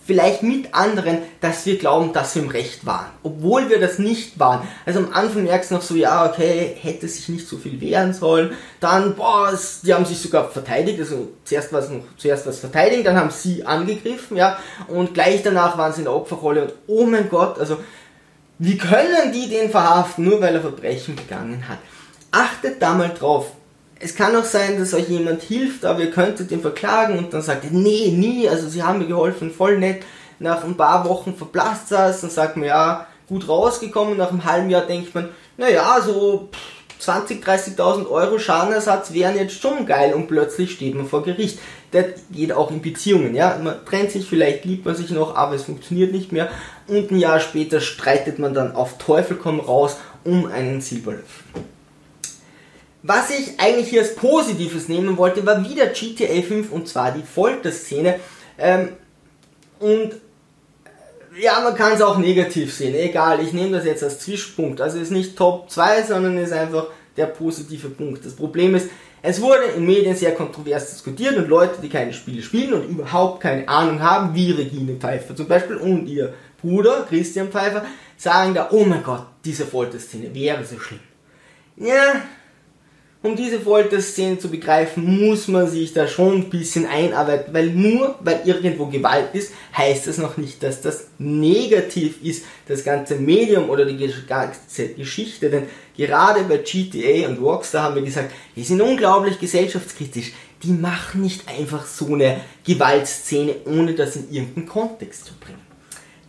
vielleicht 0.07 0.43
mit 0.43 0.73
anderen, 0.73 1.19
dass 1.43 1.67
wir 1.67 1.77
glauben, 1.77 2.15
dass 2.15 2.35
wir 2.37 2.43
im 2.43 2.49
Recht 2.49 2.87
waren, 2.87 3.11
obwohl 3.23 3.69
wir 3.69 3.79
das 3.79 3.99
nicht 3.99 4.39
waren. 4.39 4.67
Also 4.87 5.01
am 5.01 5.13
Anfang 5.13 5.45
merkst 5.45 5.71
du 5.71 5.75
noch 5.75 5.83
so, 5.83 5.95
ja, 5.95 6.31
okay, 6.31 6.75
hätte 6.81 7.07
sich 7.07 7.29
nicht 7.29 7.47
so 7.47 7.59
viel 7.59 7.83
wehren 7.83 8.15
sollen. 8.15 8.53
Dann, 8.81 9.15
boah, 9.15 9.53
die 9.83 9.93
haben 9.93 10.07
sich 10.07 10.23
sogar 10.23 10.49
verteidigt, 10.49 10.99
also 11.01 11.29
zuerst 11.45 11.71
was 11.71 11.91
noch, 11.91 12.03
zuerst 12.17 12.47
was 12.47 12.61
verteidigen, 12.61 13.05
dann 13.05 13.17
haben 13.17 13.31
sie 13.31 13.63
angegriffen, 13.67 14.39
ja, 14.39 14.57
und 14.89 15.13
gleich 15.13 15.43
danach 15.43 15.77
waren 15.77 15.93
sie 15.93 15.99
in 16.01 16.07
der 16.07 16.15
Opferrolle 16.15 16.63
und 16.63 16.73
oh 16.87 17.05
mein 17.05 17.29
Gott, 17.29 17.59
also 17.59 17.77
wie 18.65 18.79
können 18.79 19.33
die 19.33 19.49
den 19.49 19.71
verhaften, 19.71 20.25
nur 20.25 20.41
weil 20.41 20.55
er 20.55 20.61
Verbrechen 20.61 21.17
begangen 21.17 21.67
hat? 21.69 21.79
Achtet 22.31 22.81
da 22.81 22.95
mal 22.95 23.09
drauf. 23.09 23.51
Es 23.99 24.15
kann 24.15 24.37
auch 24.37 24.45
sein, 24.45 24.79
dass 24.79 24.95
euch 24.95 25.09
jemand 25.09 25.43
hilft, 25.43 25.85
aber 25.85 25.99
ihr 25.99 26.13
könntet 26.13 26.53
ihn 26.53 26.61
verklagen 26.61 27.19
und 27.19 27.35
dann 27.35 27.43
sagt 27.43 27.65
ihr, 27.65 27.73
nee, 27.73 28.13
nie, 28.13 28.49
also 28.49 28.69
sie 28.69 28.85
haben 28.85 29.01
mir 29.01 29.09
geholfen, 29.09 29.51
voll 29.51 29.79
nett. 29.79 30.05
Nach 30.39 30.63
ein 30.63 30.77
paar 30.77 31.09
Wochen 31.09 31.35
verblasst 31.35 31.91
das, 31.91 32.21
dann 32.21 32.31
sagt 32.31 32.57
man, 32.57 32.67
ja, 32.67 33.09
gut 33.29 33.49
rausgekommen. 33.49 34.17
Nach 34.17 34.31
einem 34.31 34.45
halben 34.45 34.71
Jahr 34.71 34.87
denkt 34.87 35.13
man, 35.13 35.31
naja, 35.57 36.01
so 36.01 36.49
20, 37.01 37.45
30.000 37.45 38.09
Euro 38.09 38.39
Schadenersatz 38.39 39.13
wären 39.13 39.35
jetzt 39.35 39.61
schon 39.61 39.87
geil 39.87 40.15
und 40.15 40.29
plötzlich 40.29 40.71
steht 40.71 40.95
man 40.95 41.09
vor 41.09 41.25
Gericht. 41.25 41.59
Das 41.91 42.05
geht 42.31 42.53
auch 42.53 42.71
in 42.71 42.81
Beziehungen, 42.81 43.35
ja. 43.35 43.59
Man 43.61 43.85
trennt 43.85 44.13
sich, 44.13 44.29
vielleicht 44.29 44.65
liebt 44.65 44.87
man 44.87 44.95
sich 44.95 45.11
noch, 45.11 45.35
aber 45.35 45.57
es 45.57 45.65
funktioniert 45.65 46.13
nicht 46.13 46.31
mehr. 46.31 46.49
Und 46.87 47.11
ein 47.11 47.19
Jahr 47.19 47.41
später 47.41 47.81
streitet 47.81 48.39
man 48.39 48.55
dann 48.55 48.75
auf 48.75 48.99
Teufel 48.99 49.37
komm 49.37 49.61
raus 49.61 49.97
um 50.25 50.47
einen 50.47 50.81
Silberlöffel. 50.81 51.63
Was 53.03 53.31
ich 53.31 53.59
eigentlich 53.59 53.89
hier 53.89 54.03
als 54.03 54.15
Positives 54.15 54.89
nehmen 54.89 55.17
wollte, 55.17 55.45
war 55.45 55.69
wieder 55.69 55.87
GTA 55.87 56.41
5 56.43 56.71
und 56.71 56.87
zwar 56.87 57.11
die 57.11 57.23
Folterszene. 57.23 58.21
Ähm, 58.59 58.91
und 59.81 60.13
ja, 61.41 61.61
man 61.61 61.75
kann 61.75 61.93
es 61.93 62.03
auch 62.03 62.19
negativ 62.19 62.75
sehen, 62.75 62.95
egal, 62.95 63.41
ich 63.41 63.53
nehme 63.53 63.77
das 63.77 63.87
jetzt 63.87 64.05
als 64.05 64.21
Zwischenpunkt. 64.21 64.81
Also 64.81 64.99
ist 64.99 65.11
nicht 65.11 65.37
Top 65.37 65.71
2, 65.71 66.03
sondern 66.03 66.37
ist 66.39 66.53
einfach 66.53 66.89
der 67.17 67.27
positive 67.27 67.89
Punkt. 67.89 68.25
Das 68.25 68.35
Problem 68.35 68.75
ist, 68.75 68.89
es 69.23 69.41
wurde 69.41 69.65
in 69.77 69.87
Medien 69.87 70.17
sehr 70.17 70.35
kontrovers 70.35 70.91
diskutiert 70.91 71.37
und 71.37 71.49
Leute, 71.49 71.81
die 71.81 71.89
keine 71.89 72.13
Spiele 72.13 72.43
spielen 72.43 72.73
und 72.75 72.89
überhaupt 72.89 73.41
keine 73.41 73.69
Ahnung 73.69 74.01
haben, 74.01 74.35
wie 74.35 74.51
Regine 74.51 74.97
Pfeiffer 74.97 75.35
zum 75.35 75.47
Beispiel 75.47 75.77
und 75.77 76.07
ihr 76.07 76.35
Bruder 76.63 77.07
Christian 77.09 77.49
Pfeiffer, 77.49 77.85
sagen 78.17 78.55
da, 78.55 78.69
oh 78.71 78.85
mein 78.85 79.03
Gott, 79.03 79.27
diese 79.45 79.67
Folterszene 79.67 80.35
wäre 80.35 80.65
so 80.65 80.79
schlimm. 80.79 81.01
Ja, 81.77 82.23
um 83.23 83.37
diese 83.37 83.61
Folterszene 83.61 84.39
zu 84.39 84.49
begreifen, 84.49 85.27
muss 85.29 85.47
man 85.47 85.69
sich 85.69 85.93
da 85.93 86.09
schon 86.09 86.35
ein 86.35 86.51
bisschen 86.51 86.87
einarbeiten, 86.87 87.55
weil 87.55 87.71
nur 87.71 88.17
weil 88.21 88.43
irgendwo 88.45 88.87
Gewalt 88.87 89.35
ist, 89.35 89.53
heißt 89.77 90.09
das 90.09 90.19
noch 90.19 90.37
nicht, 90.37 90.63
dass 90.63 90.81
das 90.81 91.07
negativ 91.19 92.21
ist, 92.23 92.45
das 92.67 92.83
ganze 92.83 93.15
Medium 93.17 93.71
oder 93.71 93.85
die 93.85 94.11
ganze 94.27 94.89
Geschichte, 94.89 95.51
denn 95.51 95.69
gerade 95.97 96.43
bei 96.43 96.59
GTA 96.59 97.29
und 97.29 97.41
Rockstar 97.41 97.85
haben 97.85 97.95
wir 97.95 98.03
gesagt, 98.03 98.33
die 98.57 98.65
sind 98.65 98.81
unglaublich 98.81 99.39
gesellschaftskritisch, 99.39 100.33
die 100.65 100.73
machen 100.73 101.23
nicht 101.23 101.49
einfach 101.49 101.87
so 101.87 102.15
eine 102.15 102.41
Gewaltszene, 102.65 103.55
ohne 103.67 103.95
das 103.95 104.17
in 104.17 104.33
irgendeinen 104.33 104.67
Kontext 104.67 105.27
zu 105.27 105.35
bringen. 105.35 105.72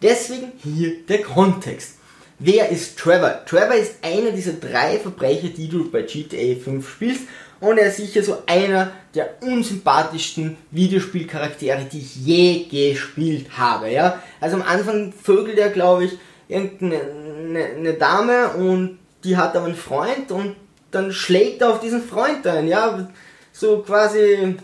Deswegen 0.04 0.52
hier 0.62 1.06
der 1.08 1.22
Kontext. 1.22 1.96
Wer 2.38 2.70
ist 2.70 3.00
Trevor? 3.00 3.46
Trevor 3.46 3.76
ist 3.76 3.96
einer 4.04 4.32
dieser 4.32 4.54
drei 4.54 5.00
Verbrecher, 5.00 5.48
die 5.48 5.70
du 5.70 5.90
bei 5.90 6.02
GTA 6.02 6.62
5 6.62 6.88
spielst 6.88 7.22
und 7.62 7.78
er 7.78 7.88
ist 7.88 7.98
sicher 7.98 8.22
so 8.22 8.44
einer 8.46 8.92
der 9.16 9.42
unsympathischsten 9.42 10.58
Videospielcharaktere, 10.72 11.86
die 11.90 12.00
ich 12.00 12.18
je 12.18 12.66
gespielt 12.66 13.58
habe. 13.58 13.90
Ja? 13.92 14.22
Also 14.42 14.58
am 14.58 14.64
Anfang 14.64 15.14
vögelt 15.14 15.58
er, 15.58 15.70
glaube 15.70 16.04
ich, 16.06 16.18
irgendeine 16.50 17.00
eine, 17.02 17.66
eine 17.66 17.94
Dame 17.94 18.50
und 18.50 19.00
die 19.24 19.38
hat 19.38 19.56
aber 19.56 19.68
einen 19.68 19.76
Freund 19.76 20.32
und 20.32 20.58
dann 20.92 21.14
schlägt 21.14 21.62
er 21.62 21.70
auf 21.70 21.80
diesen 21.80 22.04
Freund 22.04 22.46
ein, 22.46 22.68
ja, 22.68 23.08
so 23.54 23.80
quasi 23.80 24.58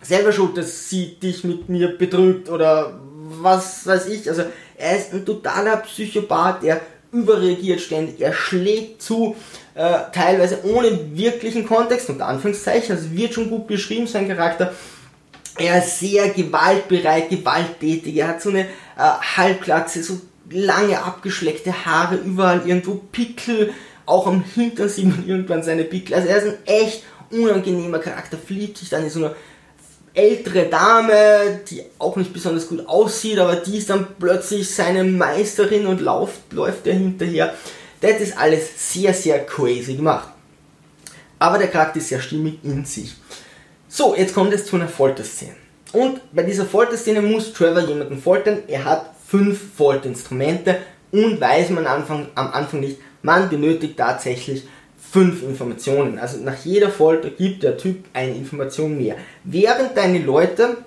selber 0.00 0.32
schuld, 0.32 0.56
dass 0.56 0.88
sie 0.88 1.16
dich 1.20 1.44
mit 1.44 1.68
mir 1.68 1.96
betrügt 1.98 2.48
oder 2.48 2.98
was 3.30 3.86
weiß 3.86 4.06
ich. 4.08 4.28
Also 4.28 4.44
er 4.76 4.98
ist 4.98 5.12
ein 5.12 5.24
totaler 5.24 5.76
Psychopath, 5.78 6.62
der 6.62 6.80
überreagiert 7.12 7.80
ständig, 7.80 8.20
er 8.20 8.32
schlägt 8.32 9.02
zu, 9.02 9.36
äh, 9.74 9.98
teilweise 10.12 10.64
ohne 10.64 11.14
wirklichen 11.14 11.66
Kontext, 11.66 12.08
unter 12.08 12.26
Anführungszeichen, 12.26 12.96
also 12.96 13.12
wird 13.12 13.34
schon 13.34 13.50
gut 13.50 13.66
beschrieben, 13.66 14.06
sein 14.06 14.28
Charakter. 14.28 14.72
Er 15.58 15.78
ist 15.78 16.00
sehr 16.00 16.30
gewaltbereit, 16.30 17.28
gewalttätig, 17.28 18.16
er 18.16 18.28
hat 18.28 18.40
so 18.40 18.48
eine 18.48 18.60
äh, 18.60 18.66
Halbglatze, 19.36 20.02
so 20.02 20.20
lange 20.50 21.02
abgeschleckte 21.02 21.84
Haare, 21.84 22.16
überall 22.16 22.66
irgendwo 22.66 22.94
Pickel, 23.12 23.74
auch 24.06 24.26
am 24.26 24.42
Hintern 24.42 24.88
sieht 24.88 25.04
man 25.04 25.28
irgendwann 25.28 25.62
seine 25.62 25.84
Pickel. 25.84 26.14
Also 26.14 26.28
er 26.28 26.38
ist 26.38 26.46
ein 26.46 26.66
echt 26.66 27.04
unangenehmer 27.30 27.98
Charakter, 27.98 28.38
verliebt 28.38 28.78
sich 28.78 28.88
dann 28.88 29.04
in 29.04 29.10
so 29.10 29.24
eine 29.24 29.34
ältere 30.14 30.66
Dame, 30.66 31.60
die 31.68 31.82
auch 31.98 32.16
nicht 32.16 32.32
besonders 32.32 32.68
gut 32.68 32.86
aussieht, 32.86 33.38
aber 33.38 33.56
die 33.56 33.78
ist 33.78 33.90
dann 33.90 34.06
plötzlich 34.18 34.68
seine 34.68 35.04
Meisterin 35.04 35.86
und 35.86 36.00
läuft, 36.00 36.52
läuft 36.52 36.86
er 36.86 36.94
hinterher. 36.94 37.54
Das 38.00 38.20
ist 38.20 38.36
alles 38.36 38.92
sehr, 38.92 39.14
sehr 39.14 39.44
crazy 39.46 39.94
gemacht. 39.94 40.28
Aber 41.38 41.58
der 41.58 41.68
Charakter 41.68 41.98
ist 41.98 42.08
sehr 42.08 42.20
stimmig 42.20 42.58
in 42.62 42.84
sich. 42.84 43.14
So, 43.88 44.14
jetzt 44.14 44.34
kommt 44.34 44.52
es 44.52 44.66
zu 44.66 44.76
einer 44.76 44.88
Folterszene. 44.88 45.56
Und 45.92 46.20
bei 46.32 46.42
dieser 46.42 46.64
Folterszene 46.64 47.20
muss 47.20 47.52
Trevor 47.52 47.82
jemanden 47.82 48.20
foltern. 48.20 48.62
Er 48.66 48.84
hat 48.84 49.14
fünf 49.26 49.60
Folterinstrumente 49.76 50.78
und 51.10 51.40
weiß 51.40 51.70
man 51.70 51.86
am 51.86 52.00
Anfang, 52.00 52.28
am 52.34 52.52
Anfang 52.52 52.80
nicht, 52.80 52.98
man 53.22 53.48
benötigt 53.48 53.96
tatsächlich 53.96 54.64
fünf 55.10 55.42
Informationen. 55.42 56.18
Also 56.18 56.38
nach 56.38 56.64
jeder 56.64 56.90
Folter 56.90 57.30
gibt 57.30 57.62
der 57.62 57.76
Typ 57.76 58.04
eine 58.12 58.34
Information 58.34 58.96
mehr. 58.96 59.16
Während 59.44 59.96
deine 59.96 60.20
Leute 60.20 60.78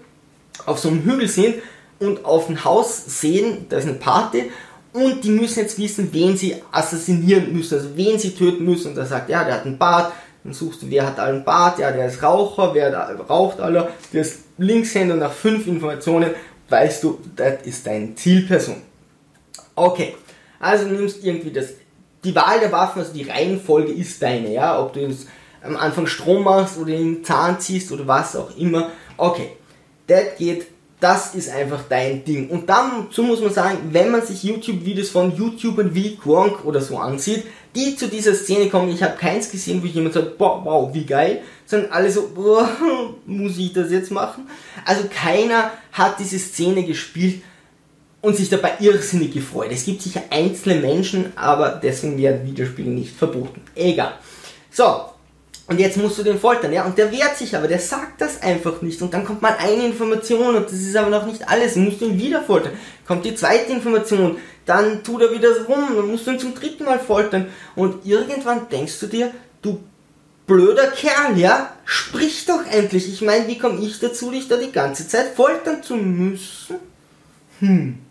auf 0.65 0.79
so 0.79 0.89
einem 0.89 1.03
Hügel 1.03 1.27
sind 1.27 1.55
und 1.99 2.25
auf 2.25 2.49
ein 2.49 2.63
Haus 2.63 3.03
sehen, 3.21 3.67
da 3.69 3.77
ist 3.77 3.87
eine 3.87 3.95
Party 3.95 4.51
und 4.93 5.23
die 5.23 5.29
müssen 5.29 5.59
jetzt 5.59 5.77
wissen, 5.77 6.09
wen 6.11 6.37
sie 6.37 6.55
assassinieren 6.71 7.53
müssen, 7.53 7.75
also 7.75 7.89
wen 7.95 8.17
sie 8.17 8.31
töten 8.31 8.65
müssen. 8.65 8.91
Und 8.91 8.97
er 8.97 9.05
sagt, 9.05 9.29
ja, 9.29 9.43
der 9.43 9.55
hat 9.55 9.65
einen 9.65 9.77
Bart, 9.77 10.13
dann 10.43 10.53
suchst 10.53 10.83
du, 10.83 10.89
wer 10.89 11.05
hat 11.05 11.19
einen 11.19 11.43
Bart, 11.43 11.79
ja, 11.79 11.91
der 11.91 12.07
ist 12.07 12.23
Raucher, 12.23 12.73
wer 12.73 12.91
da 12.91 13.11
raucht 13.27 13.59
alle, 13.59 13.89
der 14.13 14.21
ist 14.21 14.39
Linkshänder, 14.57 15.15
nach 15.15 15.33
fünf 15.33 15.67
Informationen 15.67 16.31
weißt 16.69 17.03
du, 17.03 17.19
das 17.35 17.61
ist 17.63 17.85
deine 17.85 18.15
Zielperson. 18.15 18.77
Okay, 19.75 20.15
also 20.59 20.87
nimmst 20.87 21.23
irgendwie 21.23 21.51
das 21.51 21.73
die 22.25 22.35
Wahl 22.35 22.59
der 22.59 22.71
Waffen, 22.71 22.99
also 22.99 23.13
die 23.13 23.23
Reihenfolge 23.23 23.91
ist 23.91 24.21
deine, 24.21 24.51
ja, 24.51 24.81
ob 24.81 24.93
du 24.93 25.01
jetzt 25.01 25.27
am 25.61 25.77
Anfang 25.77 26.07
Strom 26.07 26.43
machst 26.43 26.77
oder 26.77 26.91
den 26.91 27.23
Zahn 27.23 27.59
ziehst 27.59 27.91
oder 27.91 28.07
was 28.07 28.35
auch 28.35 28.55
immer. 28.57 28.89
Okay, 29.17 29.49
das 30.07 30.37
geht, 30.37 30.67
das 30.99 31.35
ist 31.35 31.49
einfach 31.49 31.83
dein 31.89 32.23
Ding. 32.23 32.49
Und 32.49 32.69
dazu 32.69 33.23
muss 33.23 33.41
man 33.41 33.53
sagen, 33.53 33.77
wenn 33.91 34.11
man 34.11 34.25
sich 34.25 34.43
YouTube-Videos 34.43 35.09
von 35.09 35.35
YouTubern 35.35 35.93
wie 35.93 36.17
Gronk 36.17 36.65
oder 36.65 36.81
so 36.81 36.97
ansieht, 36.97 37.45
die 37.75 37.95
zu 37.95 38.07
dieser 38.07 38.33
Szene 38.33 38.69
kommen, 38.69 38.89
ich 38.89 39.03
habe 39.03 39.17
keins 39.17 39.51
gesehen, 39.51 39.83
wo 39.83 39.87
jemand 39.87 40.13
sagt, 40.13 40.37
boah, 40.37 40.63
wow, 40.63 40.93
wie 40.93 41.05
geil, 41.05 41.41
sondern 41.65 41.91
alle 41.91 42.11
so, 42.11 42.29
boah, 42.33 42.69
muss 43.25 43.57
ich 43.57 43.73
das 43.73 43.91
jetzt 43.91 44.11
machen? 44.11 44.47
Also 44.85 45.03
keiner 45.13 45.71
hat 45.91 46.19
diese 46.19 46.39
Szene 46.39 46.83
gespielt, 46.83 47.41
und 48.25 48.35
sich 48.35 48.49
dabei 48.49 48.73
irrsinnig 48.79 49.31
gefreut. 49.31 49.69
Es 49.71 49.85
gibt 49.85 50.01
sicher 50.01 50.23
einzelne 50.31 50.81
Menschen, 50.81 51.31
aber 51.35 51.69
deswegen 51.69 52.17
werden 52.17 52.43
Videospiele 52.43 52.89
nicht 52.89 53.15
verboten. 53.15 53.61
Egal. 53.75 54.13
So, 54.71 55.05
Und 55.67 55.79
jetzt 55.79 55.97
musst 55.97 56.17
du 56.17 56.23
den 56.23 56.39
foltern, 56.39 56.73
ja. 56.73 56.85
Und 56.85 56.97
der 56.97 57.11
wehrt 57.11 57.37
sich 57.37 57.55
aber, 57.55 57.67
der 57.67 57.77
sagt 57.77 58.21
das 58.21 58.41
einfach 58.41 58.81
nicht. 58.81 58.99
Und 59.03 59.13
dann 59.13 59.25
kommt 59.25 59.43
mal 59.43 59.55
eine 59.59 59.85
Information 59.85 60.55
und 60.55 60.65
das 60.65 60.73
ist 60.73 60.95
aber 60.95 61.11
noch 61.11 61.27
nicht 61.27 61.47
alles. 61.47 61.75
Dann 61.75 61.85
musst 61.85 62.01
du 62.01 62.05
ihn 62.05 62.19
wieder 62.19 62.41
foltern. 62.41 62.73
Kommt 63.07 63.25
die 63.25 63.35
zweite 63.35 63.71
Information, 63.71 64.37
dann 64.65 65.03
tut 65.03 65.21
er 65.21 65.31
wieder 65.31 65.49
rum, 65.67 65.95
dann 65.95 66.09
musst 66.09 66.25
du 66.25 66.31
ihn 66.31 66.39
zum 66.39 66.55
dritten 66.55 66.85
Mal 66.85 66.99
foltern. 66.99 67.47
Und 67.75 68.07
irgendwann 68.07 68.69
denkst 68.69 68.99
du 69.01 69.05
dir, 69.05 69.31
du 69.61 69.83
blöder 70.47 70.87
Kerl, 70.87 71.37
ja, 71.37 71.75
sprich 71.85 72.45
doch 72.47 72.65
endlich. 72.71 73.07
Ich 73.07 73.21
meine, 73.21 73.47
wie 73.47 73.59
komme 73.59 73.85
ich 73.85 73.99
dazu, 73.99 74.31
dich 74.31 74.47
da 74.47 74.57
die 74.57 74.71
ganze 74.71 75.07
Zeit 75.07 75.35
foltern 75.35 75.83
zu 75.83 75.95
müssen? 75.95 76.77
Hm. 77.59 78.04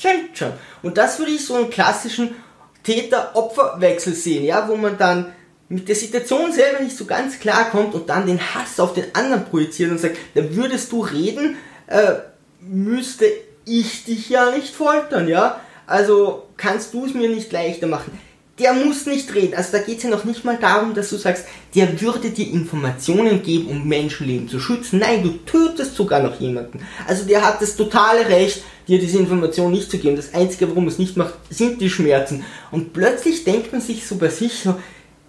Seltsam. 0.00 0.52
Und 0.82 0.96
das 0.96 1.18
würde 1.18 1.32
ich 1.32 1.44
so 1.44 1.54
einen 1.54 1.70
klassischen 1.70 2.34
Täter-Opfer-Wechsel 2.82 4.14
sehen, 4.14 4.44
ja, 4.44 4.66
wo 4.68 4.76
man 4.76 4.96
dann 4.96 5.32
mit 5.68 5.88
der 5.88 5.94
Situation 5.94 6.52
selber 6.52 6.80
nicht 6.80 6.96
so 6.96 7.04
ganz 7.04 7.38
klar 7.38 7.70
kommt 7.70 7.94
und 7.94 8.08
dann 8.08 8.26
den 8.26 8.40
Hass 8.40 8.80
auf 8.80 8.94
den 8.94 9.14
anderen 9.14 9.44
projiziert 9.44 9.90
und 9.90 10.00
sagt, 10.00 10.16
da 10.34 10.54
würdest 10.56 10.90
du 10.90 11.00
reden, 11.02 11.56
äh, 11.86 12.14
müsste 12.60 13.26
ich 13.64 14.04
dich 14.04 14.28
ja 14.30 14.50
nicht 14.50 14.74
foltern, 14.74 15.28
ja? 15.28 15.60
Also 15.86 16.48
kannst 16.56 16.94
du 16.94 17.04
es 17.06 17.14
mir 17.14 17.28
nicht 17.28 17.52
leichter 17.52 17.86
machen. 17.86 18.18
Der 18.60 18.74
muss 18.74 19.06
nicht 19.06 19.34
reden. 19.34 19.54
Also 19.54 19.72
da 19.72 19.78
geht 19.78 19.98
es 19.98 20.02
ja 20.04 20.10
noch 20.10 20.24
nicht 20.24 20.44
mal 20.44 20.58
darum, 20.58 20.92
dass 20.92 21.08
du 21.08 21.16
sagst, 21.16 21.46
der 21.74 22.00
würde 22.00 22.28
dir 22.28 22.46
Informationen 22.52 23.42
geben, 23.42 23.68
um 23.68 23.88
Menschenleben 23.88 24.48
zu 24.48 24.60
schützen. 24.60 24.98
Nein, 24.98 25.22
du 25.22 25.30
tötest 25.46 25.96
sogar 25.96 26.22
noch 26.22 26.38
jemanden. 26.38 26.80
Also 27.08 27.24
der 27.24 27.42
hat 27.42 27.62
das 27.62 27.74
totale 27.74 28.28
Recht, 28.28 28.62
dir 28.86 28.98
diese 28.98 29.18
Information 29.18 29.72
nicht 29.72 29.90
zu 29.90 29.98
geben. 29.98 30.16
Das 30.16 30.34
Einzige, 30.34 30.68
warum 30.68 30.86
es 30.88 30.98
nicht 30.98 31.16
macht, 31.16 31.34
sind 31.48 31.80
die 31.80 31.88
Schmerzen. 31.88 32.44
Und 32.70 32.92
plötzlich 32.92 33.44
denkt 33.44 33.72
man 33.72 33.80
sich 33.80 34.06
so 34.06 34.16
bei 34.16 34.28
sich 34.28 34.58
so, 34.58 34.74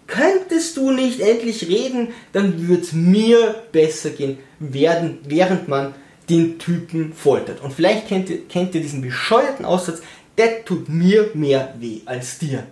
könntest 0.07 0.75
du 0.75 0.91
nicht 0.91 1.21
endlich 1.21 1.69
reden, 1.69 2.09
dann 2.33 2.67
würde 2.67 2.81
es 2.81 2.91
mir 2.91 3.63
besser 3.71 4.09
gehen, 4.09 4.39
werden, 4.59 5.19
während 5.23 5.69
man 5.69 5.93
den 6.29 6.59
Typen 6.59 7.13
foltert. 7.13 7.61
Und 7.61 7.73
vielleicht 7.73 8.09
kennt 8.09 8.29
ihr, 8.29 8.45
kennt 8.47 8.75
ihr 8.75 8.81
diesen 8.81 9.01
bescheuerten 9.01 9.63
Aussatz, 9.63 10.01
der 10.37 10.65
tut 10.65 10.89
mir 10.89 11.31
mehr 11.33 11.73
weh 11.79 12.01
als 12.05 12.39
dir. 12.39 12.65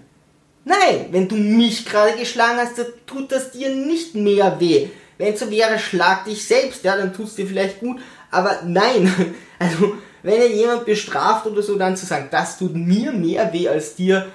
Nein, 0.70 1.08
wenn 1.10 1.28
du 1.28 1.36
mich 1.36 1.84
gerade 1.84 2.16
geschlagen 2.16 2.60
hast, 2.60 2.78
dann 2.78 2.86
tut 3.08 3.32
das 3.32 3.50
dir 3.50 3.74
nicht 3.74 4.14
mehr 4.14 4.60
weh. 4.60 4.90
Wenn 5.18 5.34
es 5.34 5.40
so 5.40 5.50
wäre, 5.50 5.80
schlag 5.80 6.26
dich 6.26 6.46
selbst, 6.46 6.84
ja, 6.84 6.96
dann 6.96 7.12
tut 7.12 7.26
es 7.26 7.36
dir 7.36 7.48
vielleicht 7.48 7.80
gut. 7.80 8.00
Aber 8.30 8.60
nein, 8.66 9.36
also 9.60 9.98
wenn 10.22 10.42
ihr 10.42 10.50
jemand 10.50 10.86
bestraft 10.86 11.48
oder 11.48 11.64
so, 11.64 11.76
dann 11.76 11.98
zu 11.98 12.06
sagen, 12.06 12.28
das 12.30 12.60
tut 12.60 12.76
mir 12.76 13.12
mehr 13.12 13.52
weh 13.52 13.68
als 13.68 13.96
dir, 13.96 14.28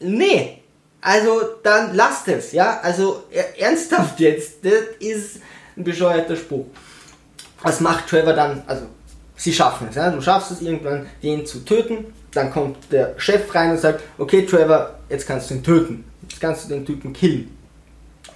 nee, 0.00 0.60
also 1.00 1.40
dann 1.62 1.94
lasst 1.94 2.28
es, 2.28 2.52
ja. 2.52 2.80
Also 2.82 3.24
ernsthaft 3.56 4.20
jetzt, 4.20 4.66
das 4.66 4.72
ist 5.00 5.40
ein 5.78 5.84
bescheuerter 5.84 6.36
Spruch. 6.36 6.66
Was 7.62 7.80
macht 7.80 8.06
Trevor 8.08 8.34
dann? 8.34 8.62
Also 8.66 8.84
sie 9.34 9.54
schaffen 9.54 9.86
es, 9.88 9.96
ja. 9.96 10.10
Du 10.10 10.20
schaffst 10.20 10.50
es 10.50 10.60
irgendwann, 10.60 11.06
den 11.22 11.46
zu 11.46 11.64
töten. 11.64 12.12
Dann 12.34 12.50
kommt 12.50 12.92
der 12.92 13.14
Chef 13.18 13.54
rein 13.54 13.70
und 13.70 13.78
sagt, 13.78 14.02
okay 14.18 14.44
Trevor, 14.44 14.94
jetzt 15.08 15.26
kannst 15.26 15.50
du 15.50 15.54
ihn 15.54 15.62
töten. 15.62 16.04
Jetzt 16.22 16.40
kannst 16.40 16.64
du 16.64 16.74
den 16.74 16.84
Typen 16.84 17.12
killen. 17.12 17.56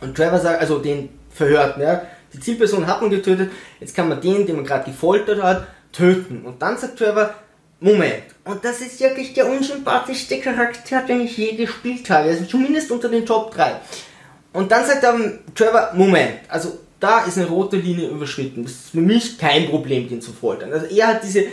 Und 0.01 0.17
Trevor 0.17 0.39
sagt, 0.39 0.61
also 0.61 0.79
den 0.79 1.09
Verhörten, 1.31 1.83
ja. 1.83 2.03
Die 2.33 2.41
Zielperson 2.41 2.87
hat 2.87 3.01
man 3.01 3.11
getötet, 3.11 3.51
jetzt 3.81 3.97
kann 3.97 4.09
man 4.09 4.21
den, 4.21 4.47
den 4.47 4.57
man 4.57 4.65
gerade 4.65 4.91
gefoltert 4.91 5.43
hat, 5.43 5.67
töten. 5.93 6.43
Und 6.45 6.61
dann 6.61 6.77
sagt 6.77 6.99
Trevor, 6.99 7.35
Moment. 7.81 8.25
Und 8.45 8.65
das 8.65 8.81
ist 8.81 9.01
wirklich 9.01 9.35
der 9.35 9.49
unsympathischste 9.49 10.41
Charakter, 10.41 11.03
den 11.03 11.21
ich 11.23 11.37
je 11.37 11.55
gespielt 11.55 12.11
habe. 12.11 12.29
Also 12.29 12.45
zumindest 12.45 12.91
unter 12.91 13.09
den 13.09 13.25
Top 13.25 13.55
3. 13.55 13.77
Und 14.53 14.73
dann 14.73 14.85
sagt 14.85 15.05
dann 15.05 15.39
Trevor, 15.55 15.91
Moment. 15.95 16.41
Also 16.49 16.79
da 17.01 17.21
ist 17.21 17.39
eine 17.39 17.47
rote 17.47 17.77
Linie 17.77 18.09
überschritten. 18.09 18.65
Das 18.65 18.73
ist 18.73 18.91
für 18.91 19.01
mich 19.01 19.39
kein 19.39 19.69
Problem, 19.69 20.09
den 20.09 20.21
zu 20.21 20.33
foltern. 20.33 20.73
Also 20.73 20.87
er 20.87 21.07
hat 21.09 21.23
diese, 21.23 21.45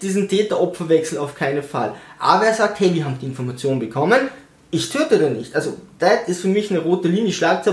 diesen 0.00 0.28
Täter-Opfer-Wechsel 0.28 1.18
auf 1.18 1.34
keinen 1.34 1.62
Fall. 1.62 1.94
Aber 2.18 2.46
er 2.46 2.54
sagt, 2.54 2.80
hey, 2.80 2.94
wir 2.94 3.04
haben 3.04 3.18
die 3.20 3.26
Information 3.26 3.78
bekommen. 3.78 4.28
Ich 4.70 4.90
töte 4.90 5.18
den 5.18 5.36
nicht. 5.36 5.54
Also 5.54 5.78
das 5.98 6.28
ist 6.28 6.40
für 6.42 6.48
mich 6.48 6.70
eine 6.70 6.80
rote 6.80 7.08
Linie. 7.08 7.32
Schlagt 7.32 7.70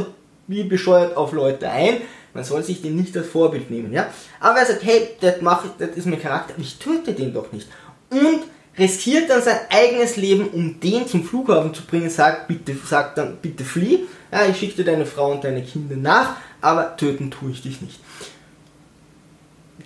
wie 0.48 0.64
bescheuert 0.64 1.16
auf 1.16 1.34
Leute 1.34 1.70
ein. 1.70 1.98
Man 2.34 2.44
soll 2.44 2.64
sich 2.64 2.82
den 2.82 2.96
nicht 2.96 3.16
als 3.18 3.28
Vorbild 3.28 3.70
nehmen, 3.72 3.92
ja. 3.92 4.08
Aber 4.40 4.60
er 4.60 4.66
sagt, 4.66 4.84
hey, 4.84 5.10
das, 5.20 5.42
mach, 5.42 5.66
das 5.78 5.90
ist 5.90 6.06
mein 6.06 6.22
Charakter, 6.22 6.54
ich 6.58 6.78
töte 6.78 7.14
den 7.14 7.34
doch 7.34 7.52
nicht 7.52 7.68
und 8.12 8.42
riskiert 8.78 9.30
dann 9.30 9.42
sein 9.42 9.58
eigenes 9.70 10.16
Leben, 10.16 10.48
um 10.50 10.80
den 10.80 11.08
zum 11.08 11.24
Flughafen 11.24 11.74
zu 11.74 11.84
bringen, 11.84 12.10
sagt 12.10 12.48
bitte, 12.48 12.76
sagt 12.86 13.18
dann 13.18 13.38
bitte 13.42 13.64
flieh, 13.64 14.06
ja, 14.32 14.46
ich 14.48 14.58
schicke 14.58 14.78
dir 14.78 14.92
deine 14.92 15.06
Frau 15.06 15.32
und 15.32 15.44
deine 15.44 15.64
Kinder 15.64 15.96
nach, 15.96 16.38
aber 16.62 16.98
töten 16.98 17.32
tue 17.32 17.52
ich 17.52 17.62
dich 17.62 17.82
nicht. 17.82 18.00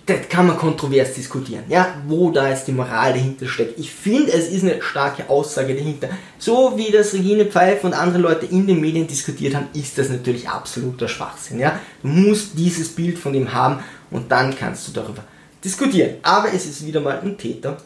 Das 0.06 0.28
kann 0.28 0.46
man 0.46 0.58
kontrovers 0.58 1.14
diskutieren, 1.14 1.64
ja, 1.68 1.94
wo 2.06 2.30
da 2.30 2.50
jetzt 2.50 2.68
die 2.68 2.72
Moral 2.72 3.14
dahinter 3.14 3.46
steckt. 3.46 3.78
Ich 3.78 3.90
finde, 3.90 4.32
es 4.32 4.48
ist 4.48 4.62
eine 4.62 4.82
starke 4.82 5.30
Aussage 5.30 5.74
dahinter. 5.74 6.10
So 6.38 6.76
wie 6.76 6.90
das 6.90 7.14
Regine 7.14 7.46
Pfeiffer 7.46 7.86
und 7.86 7.94
andere 7.94 8.18
Leute 8.18 8.44
in 8.44 8.66
den 8.66 8.82
Medien 8.82 9.06
diskutiert 9.06 9.54
haben, 9.54 9.68
ist 9.72 9.96
das 9.96 10.10
natürlich 10.10 10.46
absoluter 10.46 11.08
Schwachsinn, 11.08 11.58
ja. 11.58 11.80
Du 12.02 12.08
musst 12.08 12.50
dieses 12.58 12.90
Bild 12.90 13.18
von 13.18 13.32
ihm 13.32 13.54
haben 13.54 13.82
und 14.10 14.30
dann 14.30 14.54
kannst 14.54 14.86
du 14.88 14.92
darüber 14.92 15.24
diskutieren. 15.64 16.16
Aber 16.22 16.52
es 16.52 16.66
ist 16.66 16.84
wieder 16.84 17.00
mal 17.00 17.20
ein 17.20 17.38
Täter 17.38 17.78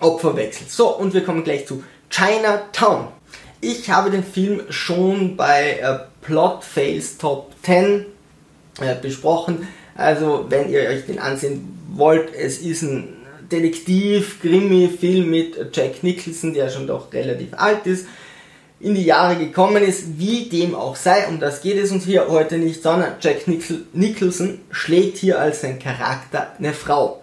Opferwechsel. 0.00 0.66
So, 0.68 0.96
und 0.96 1.12
wir 1.12 1.22
kommen 1.22 1.44
gleich 1.44 1.66
zu 1.66 1.84
Chinatown. 2.08 3.08
Ich 3.60 3.90
habe 3.90 4.10
den 4.10 4.24
Film 4.24 4.62
schon 4.70 5.36
bei 5.36 5.78
äh, 5.80 5.98
Plot 6.22 6.64
Fails 6.64 7.18
Top 7.18 7.52
10 7.62 8.06
äh, 8.80 8.94
besprochen. 9.00 9.68
Also, 9.94 10.46
wenn 10.48 10.70
ihr 10.70 10.80
euch 10.88 11.06
den 11.06 11.18
ansehen 11.18 11.78
wollt, 11.92 12.34
es 12.34 12.58
ist 12.58 12.82
ein 12.82 13.08
Detektiv-Krimi-Film 13.50 15.28
mit 15.28 15.56
Jack 15.72 16.02
Nicholson, 16.02 16.54
der 16.54 16.70
schon 16.70 16.86
doch 16.86 17.12
relativ 17.12 17.48
alt 17.52 17.86
ist, 17.86 18.06
in 18.80 18.94
die 18.94 19.04
Jahre 19.04 19.36
gekommen 19.36 19.82
ist, 19.82 20.18
wie 20.18 20.48
dem 20.48 20.74
auch 20.74 20.96
sei, 20.96 21.28
um 21.28 21.38
das 21.38 21.60
geht 21.60 21.76
es 21.76 21.92
uns 21.92 22.04
hier 22.04 22.28
heute 22.28 22.58
nicht, 22.58 22.82
sondern 22.82 23.14
Jack 23.20 23.46
Nicholson 23.92 24.60
schlägt 24.70 25.18
hier 25.18 25.38
als 25.38 25.60
sein 25.60 25.78
Charakter 25.78 26.54
eine 26.58 26.72
Frau 26.72 27.22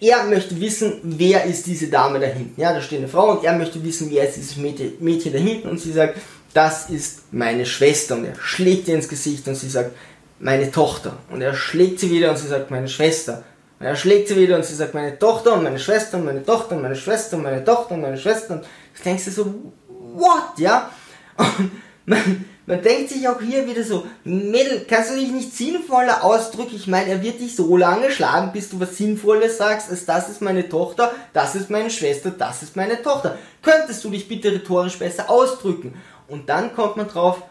er 0.00 0.24
möchte 0.24 0.60
wissen, 0.60 1.00
wer 1.02 1.44
ist 1.44 1.66
diese 1.66 1.88
Dame 1.88 2.20
da 2.20 2.26
hinten. 2.26 2.60
Ja, 2.60 2.72
da 2.72 2.82
steht 2.82 2.98
eine 2.98 3.08
Frau 3.08 3.30
und 3.30 3.44
er 3.44 3.56
möchte 3.56 3.82
wissen, 3.82 4.10
wer 4.10 4.28
ist 4.28 4.36
dieses 4.36 4.56
Mädchen 4.56 5.32
da 5.32 5.38
hinten 5.38 5.68
und 5.68 5.80
sie 5.80 5.92
sagt, 5.92 6.18
das 6.52 6.90
ist 6.90 7.32
meine 7.32 7.66
Schwester 7.66 8.16
und 8.16 8.24
er 8.24 8.34
schlägt 8.38 8.88
ihr 8.88 8.94
ins 8.94 9.08
Gesicht 9.08 9.46
und 9.48 9.54
sie 9.54 9.68
sagt, 9.68 9.92
meine 10.38 10.70
Tochter. 10.70 11.16
Und 11.30 11.42
er 11.42 11.54
schlägt 11.54 12.00
sie 12.00 12.10
wieder 12.10 12.30
und 12.30 12.36
sie 12.36 12.48
sagt, 12.48 12.70
meine 12.70 12.88
Schwester. 12.88 13.44
Und 13.78 13.86
er 13.86 13.96
schlägt 13.96 14.28
sie 14.28 14.36
wieder 14.36 14.56
und 14.56 14.64
sie 14.64 14.74
sagt, 14.74 14.94
meine 14.94 15.18
Tochter 15.18 15.54
und 15.54 15.62
meine 15.62 15.78
Schwester 15.78 16.18
und 16.18 16.24
meine 16.24 16.44
Tochter 16.44 16.76
und 16.76 16.82
meine 16.82 16.96
Schwester 16.96 17.36
und 17.36 17.42
meine 17.42 17.64
Tochter 17.64 17.94
und 17.94 18.02
meine 18.02 18.18
Schwester. 18.18 18.54
Und 18.54 18.64
denkst 19.04 19.24
dir 19.24 19.30
so, 19.30 19.54
what, 19.88 20.58
ja? 20.58 20.90
Und 21.36 21.70
man, 22.06 22.44
man 22.66 22.82
denkt 22.82 23.10
sich 23.10 23.28
auch 23.28 23.40
hier 23.40 23.66
wieder 23.66 23.82
so, 23.82 24.06
Mädel, 24.24 24.86
kannst 24.88 25.10
du 25.10 25.16
dich 25.16 25.30
nicht 25.30 25.54
sinnvoller 25.54 26.24
ausdrücken? 26.24 26.74
Ich 26.74 26.86
meine, 26.86 27.10
er 27.10 27.22
wird 27.22 27.40
dich 27.40 27.54
so 27.54 27.76
lange 27.76 28.10
schlagen, 28.10 28.52
bis 28.52 28.70
du 28.70 28.80
was 28.80 28.96
Sinnvolles 28.96 29.58
sagst, 29.58 29.90
als 29.90 30.06
das 30.06 30.28
ist 30.28 30.40
meine 30.40 30.68
Tochter, 30.68 31.12
das 31.32 31.54
ist 31.54 31.70
meine 31.70 31.90
Schwester, 31.90 32.30
das 32.30 32.62
ist 32.62 32.76
meine 32.76 33.02
Tochter. 33.02 33.38
Könntest 33.62 34.02
du 34.04 34.10
dich 34.10 34.26
bitte 34.28 34.50
rhetorisch 34.50 34.98
besser 34.98 35.28
ausdrücken? 35.28 35.94
Und 36.28 36.48
dann 36.48 36.74
kommt 36.74 36.96
man 36.96 37.08
drauf, 37.08 37.42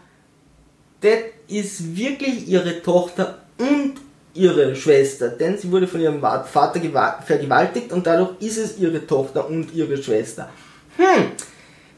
das 1.00 1.18
ist 1.48 1.96
wirklich 1.96 2.48
ihre 2.48 2.82
Tochter 2.82 3.38
und 3.58 3.94
ihre 4.34 4.76
Schwester, 4.76 5.28
denn 5.28 5.56
sie 5.56 5.70
wurde 5.70 5.88
von 5.88 6.00
ihrem 6.00 6.20
Vater 6.20 7.22
vergewaltigt 7.24 7.92
und 7.92 8.06
dadurch 8.06 8.30
ist 8.40 8.58
es 8.58 8.78
ihre 8.78 9.06
Tochter 9.06 9.48
und 9.48 9.74
ihre 9.74 10.02
Schwester. 10.02 10.50
Hm, 10.96 11.32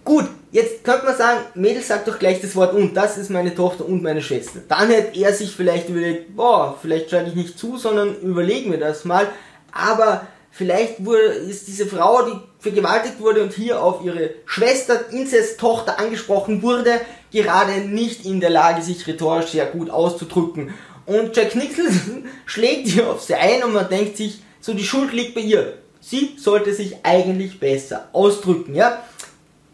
Gut, 0.09 0.25
jetzt 0.53 0.85
könnte 0.85 1.05
man 1.05 1.19
sagen, 1.19 1.41
Mädel 1.53 1.83
sagt 1.83 2.09
doch 2.09 2.19
gleich 2.19 2.41
das 2.41 2.57
Wort 2.57 2.73
und, 2.73 2.97
das 2.97 3.19
ist 3.19 3.29
meine 3.29 3.55
Tochter 3.55 3.85
und 3.85 4.03
meine 4.03 4.23
Schwester. 4.23 4.61
Dann 4.67 4.89
hätte 4.89 5.21
er 5.21 5.35
sich 5.35 5.51
vielleicht 5.51 5.91
überlegt, 5.91 6.35
boah, 6.35 6.79
vielleicht 6.81 7.11
schalte 7.11 7.29
ich 7.29 7.37
nicht 7.37 7.59
zu, 7.59 7.77
sondern 7.77 8.17
überlegen 8.23 8.71
wir 8.71 8.81
das 8.81 9.05
mal. 9.05 9.29
Aber 9.71 10.27
vielleicht 10.51 11.05
wurde, 11.05 11.25
ist 11.25 11.69
diese 11.69 11.85
Frau, 11.85 12.23
die 12.23 12.41
vergewaltigt 12.59 13.21
wurde 13.21 13.43
und 13.43 13.53
hier 13.53 13.83
auf 13.83 14.03
ihre 14.03 14.31
Schwester, 14.47 15.11
Inzest-Tochter 15.11 15.99
angesprochen 15.99 16.63
wurde, 16.63 17.03
gerade 17.31 17.81
nicht 17.81 18.25
in 18.25 18.41
der 18.41 18.51
Lage, 18.51 18.83
sich 18.83 19.07
rhetorisch 19.07 19.51
sehr 19.51 19.67
gut 19.67 19.91
auszudrücken. 19.91 20.75
Und 21.07 21.37
Jack 21.37 21.55
Nicholson 21.55 22.27
schlägt 22.47 22.89
hier 22.89 23.11
auf 23.11 23.23
sie 23.23 23.35
ein 23.35 23.63
und 23.63 23.73
man 23.73 23.89
denkt 23.89 24.17
sich, 24.17 24.41
so 24.61 24.75
die 24.75 24.85
Schuld 24.85 25.13
liegt 25.13 25.35
bei 25.35 25.41
ihr. 25.41 25.79
Sie 26.01 26.37
sollte 26.39 26.73
sich 26.75 26.97
eigentlich 27.03 27.61
besser 27.61 28.09
ausdrücken, 28.13 28.75
ja? 28.75 29.03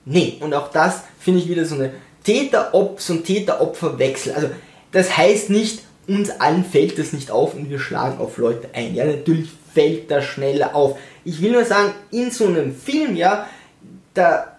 Nee, 0.04 0.36
und 0.40 0.52
auch 0.54 0.70
das 0.70 1.02
finde 1.18 1.40
ich 1.40 1.48
wieder 1.48 1.64
so 1.64 1.74
eine 1.74 1.92
Täter-Op, 2.24 3.00
so 3.00 3.14
ein 3.14 3.24
Täter-Opfer-Wechsel. 3.24 4.32
Also, 4.32 4.48
das 4.92 5.16
heißt 5.16 5.50
nicht, 5.50 5.82
uns 6.06 6.30
allen 6.30 6.64
fällt 6.64 6.98
das 6.98 7.12
nicht 7.12 7.30
auf 7.30 7.54
und 7.54 7.70
wir 7.70 7.78
schlagen 7.78 8.18
auf 8.18 8.36
Leute 8.36 8.68
ein. 8.74 8.94
Ja, 8.94 9.04
natürlich 9.04 9.48
fällt 9.72 10.10
das 10.10 10.24
schneller 10.24 10.74
auf. 10.74 10.98
Ich 11.24 11.40
will 11.40 11.52
nur 11.52 11.64
sagen, 11.64 11.92
in 12.10 12.30
so 12.30 12.46
einem 12.46 12.74
Film, 12.74 13.16
ja, 13.16 13.48
da 14.12 14.53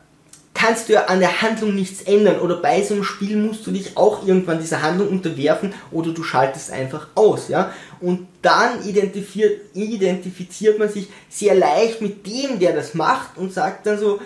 kannst 0.66 0.90
du 0.90 0.94
ja 0.94 1.06
an 1.06 1.20
der 1.20 1.44
Handlung 1.44 1.76
nichts 1.76 2.02
ändern 2.02 2.40
oder 2.40 2.56
bei 2.56 2.82
so 2.82 2.96
einem 2.96 3.04
Spiel 3.04 3.38
musst 3.38 3.68
du 3.68 3.72
dich 3.72 3.96
auch 3.98 4.26
irgendwann 4.26 4.60
dieser 4.60 4.82
Handlung 4.82 5.10
unterwerfen 5.10 5.74
oder 5.92 6.12
du 6.12 6.24
schaltest 6.24 6.72
einfach 6.72 7.08
aus, 7.14 7.50
ja. 7.50 7.72
Und 8.02 8.26
dann 8.42 8.84
identifiziert, 8.84 10.80
man 10.80 10.90
sich 10.90 11.08
sehr 11.30 11.54
leicht 11.54 12.02
mit 12.02 12.26
dem, 12.26 12.58
der 12.58 12.74
das 12.74 12.96
macht 12.96 13.38
und 13.38 13.54
sagt 13.54 13.86
dann 13.86 14.00
so, 14.00 14.20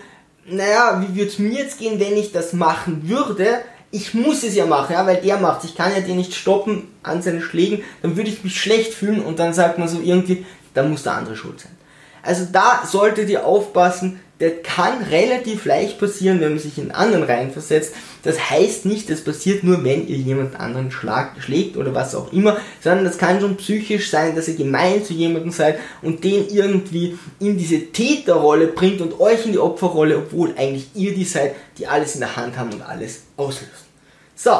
naja, 0.45 1.03
wie 1.05 1.15
würde 1.15 1.29
es 1.29 1.39
mir 1.39 1.59
jetzt 1.59 1.77
gehen, 1.77 1.99
wenn 1.99 2.15
ich 2.15 2.31
das 2.31 2.53
machen 2.53 3.09
würde? 3.09 3.59
Ich 3.91 4.13
muss 4.13 4.43
es 4.43 4.55
ja 4.55 4.65
machen, 4.65 4.93
ja, 4.93 5.05
weil 5.05 5.17
der 5.17 5.39
macht. 5.39 5.65
Ich 5.65 5.75
kann 5.75 5.91
ja 5.93 5.99
den 5.99 6.15
nicht 6.15 6.33
stoppen 6.33 6.87
an 7.03 7.21
seinen 7.21 7.41
Schlägen, 7.41 7.83
dann 8.01 8.15
würde 8.15 8.29
ich 8.29 8.45
mich 8.45 8.61
schlecht 8.61 8.93
fühlen 8.93 9.19
und 9.19 9.39
dann 9.39 9.53
sagt 9.53 9.77
man 9.77 9.89
so 9.89 9.99
irgendwie, 9.99 10.45
dann 10.73 10.89
muss 10.89 11.03
der 11.03 11.15
andere 11.15 11.35
schuld 11.35 11.59
sein. 11.59 11.75
Also 12.23 12.47
da 12.49 12.83
solltet 12.85 13.29
ihr 13.29 13.45
aufpassen, 13.45 14.21
das 14.39 14.53
kann 14.63 15.03
relativ 15.03 15.65
leicht 15.65 15.99
passieren, 15.99 16.39
wenn 16.39 16.51
man 16.51 16.59
sich 16.59 16.77
in 16.77 16.91
anderen 16.91 17.23
reinversetzt. 17.23 17.93
Das 18.23 18.49
heißt 18.49 18.85
nicht, 18.85 19.09
das 19.09 19.21
passiert 19.21 19.65
nur, 19.65 19.83
wenn 19.83 20.07
ihr 20.07 20.15
jemand 20.15 20.57
anderen 20.57 20.91
schlag, 20.91 21.33
schlägt 21.41 21.75
oder 21.75 21.93
was 21.93 22.15
auch 22.15 22.31
immer, 22.31 22.57
sondern 22.81 23.03
das 23.03 23.17
kann 23.17 23.41
schon 23.41 23.57
psychisch 23.57 24.09
sein, 24.09 24.37
dass 24.37 24.47
ihr 24.47 24.55
gemein 24.55 25.03
zu 25.03 25.13
jemandem 25.13 25.51
seid 25.51 25.77
und 26.01 26.23
den 26.23 26.47
irgendwie 26.47 27.19
in 27.39 27.57
diese 27.57 27.91
Täterrolle 27.91 28.67
bringt 28.67 29.01
und 29.01 29.19
euch 29.19 29.45
in 29.45 29.51
die 29.51 29.59
Opferrolle, 29.59 30.17
obwohl 30.17 30.53
eigentlich 30.57 30.87
ihr 30.95 31.13
die 31.13 31.25
seid, 31.25 31.55
die 31.77 31.87
alles 31.87 32.13
in 32.13 32.21
der 32.21 32.37
Hand 32.37 32.57
haben 32.57 32.71
und 32.71 32.81
alles 32.81 33.23
auslösen. 33.35 33.89
So, 34.35 34.51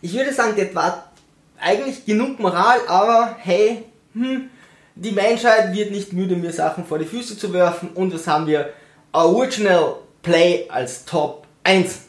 ich 0.00 0.14
würde 0.14 0.32
sagen, 0.32 0.54
das 0.56 0.74
war 0.74 1.12
eigentlich 1.60 2.06
genug 2.06 2.38
Moral, 2.38 2.78
aber 2.88 3.36
hey, 3.40 3.84
hm, 4.14 4.48
die 4.96 5.12
Menschheit 5.12 5.74
wird 5.74 5.90
nicht 5.90 6.12
müde, 6.12 6.36
mir 6.36 6.52
Sachen 6.52 6.84
vor 6.84 6.98
die 6.98 7.04
Füße 7.04 7.36
zu 7.36 7.52
werfen. 7.52 7.90
Und 7.94 8.14
was 8.14 8.26
haben 8.26 8.46
wir? 8.46 8.72
Original 9.12 9.96
Play 10.22 10.66
als 10.68 11.04
Top 11.04 11.46
1. 11.64 12.00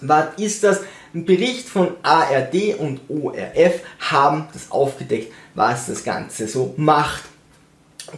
Was 0.00 0.26
ist 0.38 0.64
das? 0.64 0.80
Ein 1.12 1.24
Bericht 1.24 1.68
von 1.68 1.96
ARD 2.02 2.78
und 2.78 3.00
ORF 3.08 3.80
haben 3.98 4.46
das 4.52 4.70
aufgedeckt, 4.70 5.32
was 5.54 5.86
das 5.86 6.04
Ganze 6.04 6.46
so 6.46 6.74
macht. 6.76 7.24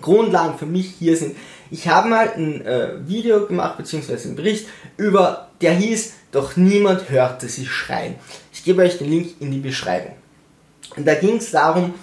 Grundlagen 0.00 0.58
für 0.58 0.66
mich 0.66 0.94
hier 0.98 1.16
sind, 1.16 1.36
ich 1.70 1.88
habe 1.88 2.08
mal 2.08 2.30
ein 2.36 2.64
äh, 2.66 3.08
Video 3.08 3.46
gemacht, 3.46 3.78
beziehungsweise 3.78 4.28
einen 4.28 4.36
Bericht 4.36 4.68
über, 4.98 5.48
der 5.62 5.72
hieß, 5.72 6.12
doch 6.30 6.56
niemand 6.56 7.08
hörte 7.08 7.48
sie 7.48 7.66
schreien. 7.66 8.16
Ich 8.52 8.62
gebe 8.62 8.82
euch 8.82 8.98
den 8.98 9.10
Link 9.10 9.40
in 9.40 9.50
die 9.50 9.58
Beschreibung. 9.58 10.14
Und 10.96 11.06
da 11.06 11.14
ging 11.14 11.36
es 11.38 11.50
darum, 11.50 11.94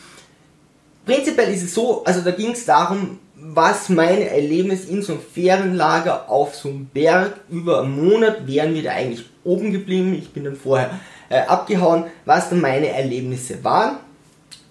Prinzipiell 1.09 1.51
ist 1.51 1.63
es 1.63 1.73
so, 1.73 2.03
also 2.03 2.21
da 2.21 2.29
ging 2.29 2.51
es 2.51 2.65
darum, 2.65 3.17
was 3.33 3.89
mein 3.89 4.21
Erlebnis 4.21 4.85
in 4.85 5.01
so 5.01 5.13
einem 5.13 5.23
Ferienlager 5.23 6.29
auf 6.29 6.53
so 6.53 6.69
einem 6.69 6.85
Berg 6.85 7.33
über 7.49 7.81
einen 7.81 7.99
Monat 7.99 8.45
wären 8.45 8.75
wir 8.75 8.83
da 8.83 8.91
eigentlich 8.91 9.25
oben 9.43 9.71
geblieben. 9.71 10.13
Ich 10.13 10.29
bin 10.29 10.43
dann 10.43 10.55
vorher 10.55 10.99
äh, 11.29 11.39
abgehauen, 11.39 12.03
was 12.25 12.51
dann 12.51 12.61
meine 12.61 12.89
Erlebnisse 12.89 13.63
waren 13.63 13.97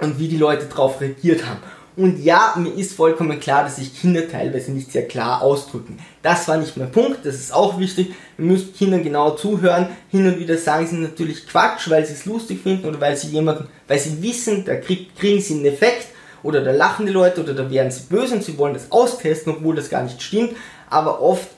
und 0.00 0.20
wie 0.20 0.28
die 0.28 0.36
Leute 0.36 0.66
darauf 0.66 1.00
reagiert 1.00 1.44
haben. 1.44 1.58
Und 1.96 2.22
ja, 2.22 2.54
mir 2.56 2.72
ist 2.72 2.92
vollkommen 2.92 3.40
klar, 3.40 3.64
dass 3.64 3.74
sich 3.74 4.00
Kinder 4.00 4.30
teilweise 4.30 4.70
nicht 4.70 4.92
sehr 4.92 5.08
klar 5.08 5.42
ausdrücken. 5.42 5.98
Das 6.22 6.46
war 6.46 6.56
nicht 6.56 6.76
mein 6.76 6.92
Punkt, 6.92 7.26
das 7.26 7.34
ist 7.34 7.52
auch 7.52 7.80
wichtig. 7.80 8.14
Wir 8.36 8.46
müssen 8.46 8.72
Kindern 8.74 9.02
genau 9.02 9.30
zuhören. 9.30 9.88
Hin 10.08 10.24
und 10.28 10.38
wieder 10.38 10.56
sagen 10.56 10.86
sie 10.86 10.98
natürlich 10.98 11.48
Quatsch, 11.48 11.90
weil 11.90 12.06
sie 12.06 12.12
es 12.12 12.26
lustig 12.26 12.62
finden 12.62 12.86
oder 12.86 13.00
weil 13.00 13.16
sie 13.16 13.26
jemanden, 13.26 13.66
weil 13.88 13.98
sie 13.98 14.22
wissen, 14.22 14.64
da 14.64 14.76
krieg, 14.76 15.16
kriegen 15.16 15.40
sie 15.40 15.54
einen 15.54 15.66
Effekt 15.66 16.06
oder 16.42 16.62
da 16.62 16.72
lachen 16.72 17.06
die 17.06 17.12
Leute 17.12 17.42
oder 17.42 17.54
da 17.54 17.70
werden 17.70 17.90
sie 17.90 18.02
böse 18.08 18.34
und 18.34 18.44
sie 18.44 18.58
wollen 18.58 18.74
das 18.74 18.90
austesten, 18.90 19.52
obwohl 19.52 19.74
das 19.74 19.90
gar 19.90 20.02
nicht 20.02 20.22
stimmt. 20.22 20.52
Aber 20.90 21.20
oft 21.20 21.48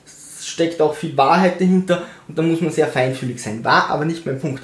steckt 0.41 0.81
auch 0.81 0.95
viel 0.95 1.15
Wahrheit 1.17 1.61
dahinter 1.61 2.03
und 2.27 2.37
da 2.37 2.41
muss 2.41 2.61
man 2.61 2.71
sehr 2.71 2.87
feinfühlig 2.87 3.41
sein. 3.41 3.63
War 3.63 3.89
aber 3.89 4.05
nicht 4.05 4.25
mein 4.25 4.39
Punkt. 4.39 4.63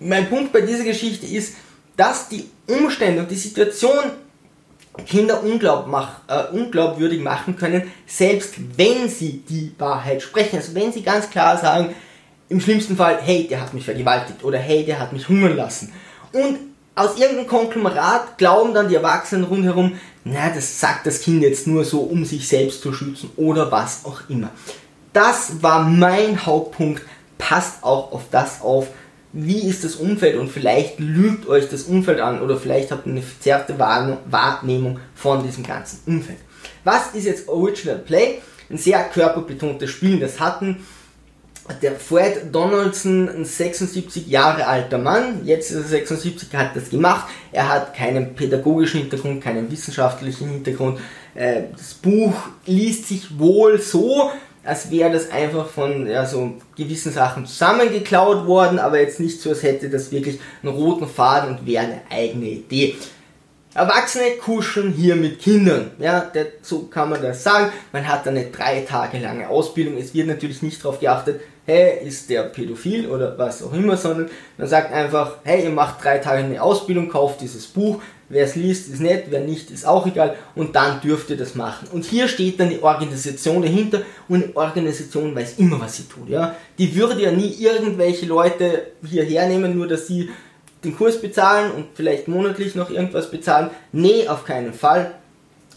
Mein 0.00 0.28
Punkt 0.28 0.52
bei 0.52 0.60
dieser 0.60 0.84
Geschichte 0.84 1.26
ist, 1.26 1.54
dass 1.96 2.28
die 2.28 2.48
Umstände 2.68 3.22
und 3.22 3.30
die 3.30 3.36
Situation 3.36 3.98
Kinder 5.06 5.42
unglaub 5.42 5.86
mach, 5.86 6.20
äh, 6.28 6.52
unglaubwürdig 6.52 7.20
machen 7.20 7.56
können, 7.56 7.90
selbst 8.06 8.54
wenn 8.76 9.08
sie 9.08 9.44
die 9.48 9.72
Wahrheit 9.78 10.22
sprechen. 10.22 10.56
Also 10.56 10.74
wenn 10.74 10.92
sie 10.92 11.02
ganz 11.02 11.30
klar 11.30 11.56
sagen, 11.56 11.94
im 12.48 12.60
schlimmsten 12.60 12.96
Fall, 12.96 13.18
hey, 13.22 13.46
der 13.46 13.60
hat 13.60 13.74
mich 13.74 13.84
vergewaltigt 13.84 14.42
oder 14.42 14.58
hey, 14.58 14.84
der 14.84 14.98
hat 14.98 15.12
mich 15.12 15.28
hungern 15.28 15.56
lassen. 15.56 15.92
Und 16.32 16.58
aus 16.98 17.16
irgendeinem 17.18 17.46
Konglomerat 17.46 18.38
glauben 18.38 18.74
dann 18.74 18.88
die 18.88 18.96
Erwachsenen 18.96 19.44
rundherum, 19.44 19.98
na, 20.24 20.50
das 20.50 20.80
sagt 20.80 21.06
das 21.06 21.20
Kind 21.20 21.42
jetzt 21.42 21.66
nur 21.66 21.84
so, 21.84 22.00
um 22.00 22.24
sich 22.24 22.48
selbst 22.48 22.82
zu 22.82 22.92
schützen 22.92 23.30
oder 23.36 23.70
was 23.70 24.04
auch 24.04 24.28
immer. 24.28 24.50
Das 25.12 25.62
war 25.62 25.84
mein 25.84 26.44
Hauptpunkt. 26.44 27.02
Passt 27.38 27.84
auch 27.84 28.12
auf 28.12 28.24
das 28.30 28.60
auf. 28.62 28.88
Wie 29.32 29.68
ist 29.68 29.84
das 29.84 29.96
Umfeld 29.96 30.36
und 30.36 30.50
vielleicht 30.50 30.98
lügt 30.98 31.48
euch 31.48 31.68
das 31.68 31.84
Umfeld 31.84 32.20
an 32.20 32.42
oder 32.42 32.56
vielleicht 32.56 32.90
habt 32.90 33.06
ihr 33.06 33.12
eine 33.12 33.22
verzerrte 33.22 33.78
Wahrnehmung 33.78 34.98
von 35.14 35.42
diesem 35.42 35.64
ganzen 35.64 36.00
Umfeld. 36.06 36.38
Was 36.84 37.14
ist 37.14 37.26
jetzt 37.26 37.48
Original 37.48 37.98
Play? 37.98 38.40
Ein 38.70 38.78
sehr 38.78 39.04
körperbetontes 39.04 39.90
Spiel. 39.90 40.18
Das 40.18 40.40
hatten 40.40 40.84
der 41.82 41.92
Fred 41.92 42.54
Donaldson, 42.54 43.28
ein 43.28 43.44
76 43.44 44.26
Jahre 44.26 44.66
alter 44.66 44.98
Mann, 44.98 45.44
jetzt 45.44 45.70
ist 45.70 45.76
er 45.76 45.82
76, 45.82 46.48
hat 46.54 46.74
das 46.74 46.90
gemacht. 46.90 47.26
Er 47.52 47.68
hat 47.68 47.94
keinen 47.94 48.34
pädagogischen 48.34 49.00
Hintergrund, 49.00 49.42
keinen 49.42 49.70
wissenschaftlichen 49.70 50.48
Hintergrund. 50.48 50.98
Äh, 51.34 51.62
das 51.76 51.94
Buch 51.94 52.34
liest 52.66 53.08
sich 53.08 53.38
wohl 53.38 53.80
so, 53.80 54.30
als 54.64 54.90
wäre 54.90 55.12
das 55.12 55.30
einfach 55.30 55.66
von 55.68 56.06
ja, 56.06 56.26
so 56.26 56.54
gewissen 56.76 57.12
Sachen 57.12 57.46
zusammengeklaut 57.46 58.46
worden, 58.46 58.78
aber 58.78 59.00
jetzt 59.00 59.20
nicht 59.20 59.40
so, 59.40 59.50
als 59.50 59.62
hätte 59.62 59.88
das 59.88 60.12
wirklich 60.12 60.40
einen 60.62 60.74
roten 60.74 61.08
Faden 61.08 61.56
und 61.56 61.66
wäre 61.66 61.84
eine 61.84 62.00
eigene 62.10 62.46
Idee. 62.46 62.96
Erwachsene 63.74 64.36
kuscheln 64.40 64.92
hier 64.92 65.14
mit 65.14 65.40
Kindern. 65.40 65.92
Ja, 65.98 66.32
so 66.62 66.84
kann 66.86 67.10
man 67.10 67.22
das 67.22 67.44
sagen. 67.44 67.70
Man 67.92 68.08
hat 68.08 68.26
eine 68.26 68.46
drei 68.46 68.80
Tage 68.80 69.18
lange 69.18 69.48
Ausbildung. 69.48 69.96
Es 69.98 70.14
wird 70.14 70.26
natürlich 70.26 70.62
nicht 70.62 70.82
darauf 70.82 70.98
geachtet, 70.98 71.40
hey, 71.68 71.98
ist 72.02 72.30
der 72.30 72.44
pädophil 72.44 73.06
oder 73.08 73.36
was 73.36 73.62
auch 73.62 73.74
immer, 73.74 73.98
sondern 73.98 74.30
man 74.56 74.66
sagt 74.66 74.90
einfach, 74.90 75.36
hey, 75.44 75.64
ihr 75.64 75.70
macht 75.70 76.02
drei 76.02 76.16
Tage 76.16 76.42
eine 76.42 76.62
Ausbildung, 76.62 77.10
kauft 77.10 77.42
dieses 77.42 77.66
Buch. 77.66 78.00
Wer 78.30 78.44
es 78.44 78.56
liest, 78.56 78.88
ist 78.88 79.00
nett, 79.00 79.26
wer 79.28 79.40
nicht, 79.40 79.70
ist 79.70 79.86
auch 79.86 80.06
egal. 80.06 80.36
Und 80.54 80.76
dann 80.76 81.02
dürft 81.02 81.28
ihr 81.28 81.36
das 81.36 81.54
machen. 81.54 81.88
Und 81.92 82.06
hier 82.06 82.26
steht 82.26 82.58
dann 82.58 82.70
die 82.70 82.82
Organisation 82.82 83.60
dahinter 83.60 84.00
und 84.28 84.44
eine 84.44 84.56
Organisation 84.56 85.34
weiß 85.34 85.58
immer, 85.58 85.78
was 85.78 85.98
sie 85.98 86.04
tut. 86.04 86.30
Ja? 86.30 86.56
Die 86.78 86.96
würde 86.96 87.20
ja 87.20 87.32
nie 87.32 87.54
irgendwelche 87.58 88.24
Leute 88.24 88.86
hierher 89.06 89.46
nehmen, 89.46 89.76
nur 89.76 89.88
dass 89.88 90.06
sie 90.06 90.30
den 90.84 90.96
Kurs 90.96 91.20
bezahlen 91.20 91.70
und 91.72 91.88
vielleicht 91.92 92.28
monatlich 92.28 92.76
noch 92.76 92.88
irgendwas 92.88 93.30
bezahlen. 93.30 93.68
Nee, 93.92 94.26
auf 94.26 94.44
keinen 94.44 94.72
Fall. 94.72 95.16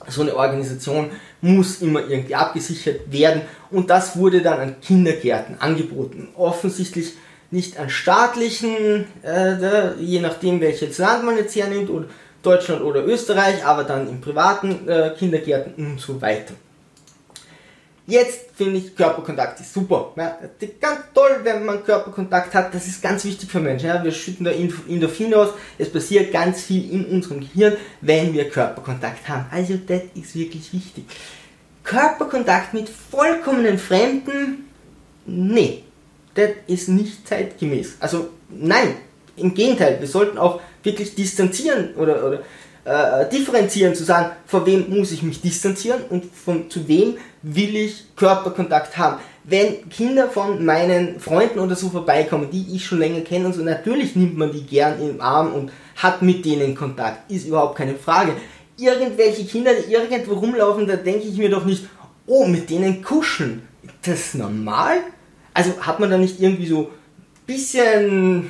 So 0.07 0.21
eine 0.21 0.35
Organisation 0.35 1.09
muss 1.41 1.81
immer 1.81 2.01
irgendwie 2.07 2.35
abgesichert 2.35 3.11
werden 3.11 3.41
und 3.71 3.89
das 3.89 4.15
wurde 4.15 4.41
dann 4.41 4.59
an 4.59 4.75
Kindergärten 4.81 5.59
angeboten. 5.59 6.29
Offensichtlich 6.35 7.13
nicht 7.49 7.77
an 7.77 7.89
staatlichen, 7.89 9.05
äh, 9.23 9.93
je 9.99 10.21
nachdem 10.21 10.61
welches 10.61 10.97
Land 10.97 11.25
man 11.25 11.37
jetzt 11.37 11.55
hernimmt, 11.55 11.89
oder 11.89 12.05
Deutschland 12.41 12.81
oder 12.81 13.05
Österreich, 13.05 13.65
aber 13.65 13.83
dann 13.83 14.07
in 14.07 14.21
privaten 14.21 14.87
äh, 14.87 15.13
Kindergärten 15.17 15.73
und 15.77 15.99
so 15.99 16.21
weiter. 16.21 16.53
Jetzt 18.07 18.47
finde 18.55 18.79
ich 18.79 18.95
Körperkontakt 18.95 19.59
ist 19.59 19.73
super. 19.73 20.11
Ja, 20.15 20.37
ganz 20.79 20.99
toll, 21.13 21.39
wenn 21.43 21.65
man 21.65 21.83
Körperkontakt 21.83 22.53
hat. 22.53 22.73
Das 22.73 22.87
ist 22.87 23.01
ganz 23.01 23.23
wichtig 23.23 23.49
für 23.49 23.59
Menschen. 23.59 23.87
Ja. 23.87 24.03
Wir 24.03 24.11
schütten 24.11 24.43
da 24.43 24.51
Endorphine 24.51 25.37
aus. 25.37 25.49
Es 25.77 25.91
passiert 25.91 26.31
ganz 26.31 26.63
viel 26.63 26.91
in 26.91 27.05
unserem 27.05 27.41
Gehirn, 27.41 27.77
wenn 28.01 28.33
wir 28.33 28.49
Körperkontakt 28.49 29.29
haben. 29.29 29.45
Also 29.51 29.79
das 29.87 30.01
ist 30.15 30.35
wirklich 30.35 30.73
wichtig. 30.73 31.05
Körperkontakt 31.83 32.73
mit 32.73 32.89
vollkommenen 32.89 33.77
Fremden, 33.77 34.69
nee, 35.25 35.83
das 36.35 36.51
ist 36.67 36.89
nicht 36.89 37.27
zeitgemäß. 37.27 37.97
Also 37.99 38.29
nein, 38.49 38.95
im 39.35 39.53
Gegenteil, 39.53 39.99
wir 39.99 40.07
sollten 40.07 40.37
auch 40.37 40.61
wirklich 40.83 41.15
distanzieren 41.15 41.95
oder, 41.95 42.25
oder 42.25 42.43
äh, 42.85 43.29
differenzieren, 43.29 43.95
zu 43.95 44.03
sagen, 44.03 44.31
vor 44.45 44.65
wem 44.65 44.89
muss 44.89 45.11
ich 45.11 45.23
mich 45.23 45.41
distanzieren 45.41 46.01
und 46.09 46.25
von, 46.25 46.69
zu 46.69 46.87
wem 46.87 47.17
will 47.41 47.75
ich 47.75 48.15
Körperkontakt 48.15 48.97
haben. 48.97 49.17
Wenn 49.43 49.89
Kinder 49.89 50.29
von 50.29 50.63
meinen 50.63 51.19
Freunden 51.19 51.59
oder 51.59 51.75
so 51.75 51.89
vorbeikommen, 51.89 52.49
die 52.51 52.75
ich 52.75 52.85
schon 52.85 52.99
länger 52.99 53.21
kenne 53.21 53.47
und 53.47 53.53
so, 53.53 53.63
natürlich 53.63 54.15
nimmt 54.15 54.37
man 54.37 54.51
die 54.51 54.63
gern 54.63 55.01
im 55.01 55.19
Arm 55.21 55.53
und 55.53 55.71
hat 55.95 56.21
mit 56.21 56.45
denen 56.45 56.75
Kontakt, 56.75 57.29
ist 57.31 57.47
überhaupt 57.47 57.77
keine 57.77 57.95
Frage. 57.95 58.33
Irgendwelche 58.77 59.45
Kinder, 59.45 59.71
die 59.73 59.91
irgendwo 59.91 60.33
rumlaufen, 60.33 60.87
da 60.87 60.95
denke 60.95 61.27
ich 61.27 61.37
mir 61.37 61.49
doch 61.49 61.65
nicht, 61.65 61.85
oh, 62.27 62.45
mit 62.45 62.69
denen 62.69 63.03
kuscheln. 63.03 63.63
Ist 63.83 64.07
das 64.07 64.33
normal? 64.35 64.97
Also 65.53 65.71
hat 65.81 65.99
man 65.99 66.09
da 66.09 66.17
nicht 66.17 66.39
irgendwie 66.39 66.67
so 66.67 66.89
bisschen 67.45 68.49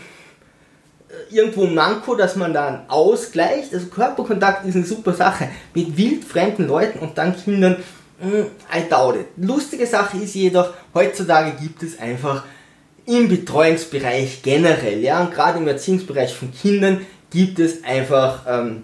irgendwo 1.29 1.65
ein 1.65 1.75
Manko, 1.75 2.15
dass 2.15 2.35
man 2.35 2.53
dann 2.53 2.81
ausgleicht. 2.87 3.73
Also 3.73 3.87
Körperkontakt 3.87 4.65
ist 4.65 4.75
eine 4.75 4.85
super 4.85 5.13
Sache 5.13 5.49
mit 5.73 5.95
wildfremden 5.97 6.67
Leuten 6.67 6.99
und 6.99 7.17
dann 7.17 7.35
Kindern 7.35 7.77
hm, 8.21 8.45
I 8.71 8.87
doubt 8.87 9.15
it. 9.15 9.27
Lustige 9.37 9.87
Sache 9.87 10.17
ist 10.17 10.35
jedoch, 10.35 10.69
heutzutage 10.93 11.53
gibt 11.59 11.81
es 11.81 11.99
einfach 11.99 12.43
im 13.07 13.27
Betreuungsbereich 13.27 14.43
generell, 14.43 14.99
ja, 14.99 15.21
und 15.21 15.33
gerade 15.33 15.57
im 15.57 15.67
Erziehungsbereich 15.67 16.33
von 16.33 16.53
Kindern 16.53 17.01
gibt 17.31 17.57
es 17.57 17.83
einfach 17.83 18.45
ähm, 18.47 18.83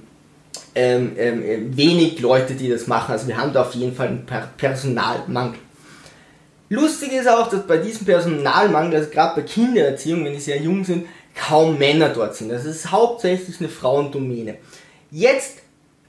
ähm, 0.74 1.14
ähm, 1.18 1.78
wenig 1.78 2.20
Leute, 2.20 2.56
die 2.56 2.70
das 2.70 2.88
machen. 2.88 3.12
Also 3.12 3.28
wir 3.28 3.38
haben 3.38 3.54
da 3.54 3.62
auf 3.62 3.76
jeden 3.76 3.96
Fall 3.96 4.08
einen 4.08 4.26
per 4.26 4.50
Personalmangel. 4.58 5.60
Lustig 6.70 7.14
ist 7.14 7.30
auch, 7.30 7.50
dass 7.50 7.66
bei 7.66 7.78
diesem 7.78 8.06
Personalmangel, 8.06 8.98
also 8.98 9.10
gerade 9.10 9.40
bei 9.40 9.48
Kindererziehung, 9.48 10.26
wenn 10.26 10.34
die 10.34 10.40
sehr 10.40 10.60
jung 10.62 10.84
sind, 10.84 11.06
kaum 11.38 11.78
Männer 11.78 12.10
dort 12.10 12.36
sind. 12.36 12.50
Das 12.50 12.66
ist 12.66 12.92
hauptsächlich 12.92 13.60
eine 13.60 13.70
Frauendomäne. 13.70 14.58
Jetzt 15.12 15.60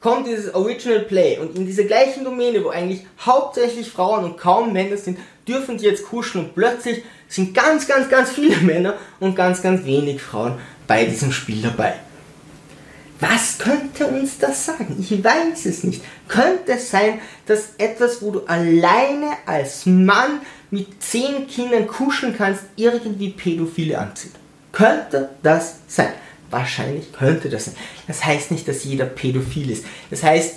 kommt 0.01 0.27
dieses 0.27 0.55
Original 0.55 1.01
Play 1.01 1.39
und 1.39 1.57
in 1.57 1.67
dieser 1.67 1.85
gleichen 1.85 2.25
Domäne, 2.25 2.65
wo 2.65 2.69
eigentlich 2.69 3.05
hauptsächlich 3.21 3.91
Frauen 3.91 4.25
und 4.25 4.39
kaum 4.39 4.73
Männer 4.73 4.97
sind, 4.97 5.19
dürfen 5.47 5.79
die 5.79 5.85
jetzt 5.85 6.05
kuscheln 6.05 6.47
und 6.47 6.55
plötzlich 6.55 7.03
sind 7.29 7.55
ganz, 7.55 7.87
ganz, 7.87 8.09
ganz 8.09 8.31
viele 8.31 8.57
Männer 8.63 8.95
und 9.21 9.35
ganz, 9.35 9.63
ganz 9.63 9.85
wenig 9.85 10.23
Frauen 10.23 10.59
bei 10.87 11.05
diesem 11.05 11.33
Spiel 11.33 11.63
dabei. 11.63 11.95
Was 13.21 13.59
könnte 13.59 14.07
uns 14.07 14.39
das 14.39 14.67
sagen? 14.67 14.97
Ich 15.01 15.25
weiß 15.25 15.67
es 15.67 15.83
nicht. 15.83 16.03
Könnte 16.29 16.75
es 16.75 16.91
sein, 16.91 17.21
dass 17.47 17.71
etwas, 17.79 18.23
wo 18.23 18.31
du 18.31 18.47
alleine 18.47 19.33
als 19.45 19.87
Mann 19.87 20.41
mit 20.71 21.03
zehn 21.03 21.49
Kindern 21.49 21.89
kuscheln 21.89 22.37
kannst, 22.37 22.63
irgendwie 22.77 23.31
Pädophile 23.31 23.99
anzieht? 23.99 24.35
Könnte 24.79 25.31
das 25.43 25.75
sein? 25.89 26.13
Wahrscheinlich 26.51 27.13
könnte 27.13 27.49
das 27.49 27.65
sein. 27.65 27.75
Das 28.07 28.25
heißt 28.25 28.53
nicht, 28.53 28.69
dass 28.69 28.85
jeder 28.85 29.07
pädophil 29.07 29.71
ist. 29.73 29.85
Das 30.09 30.23
heißt, 30.23 30.55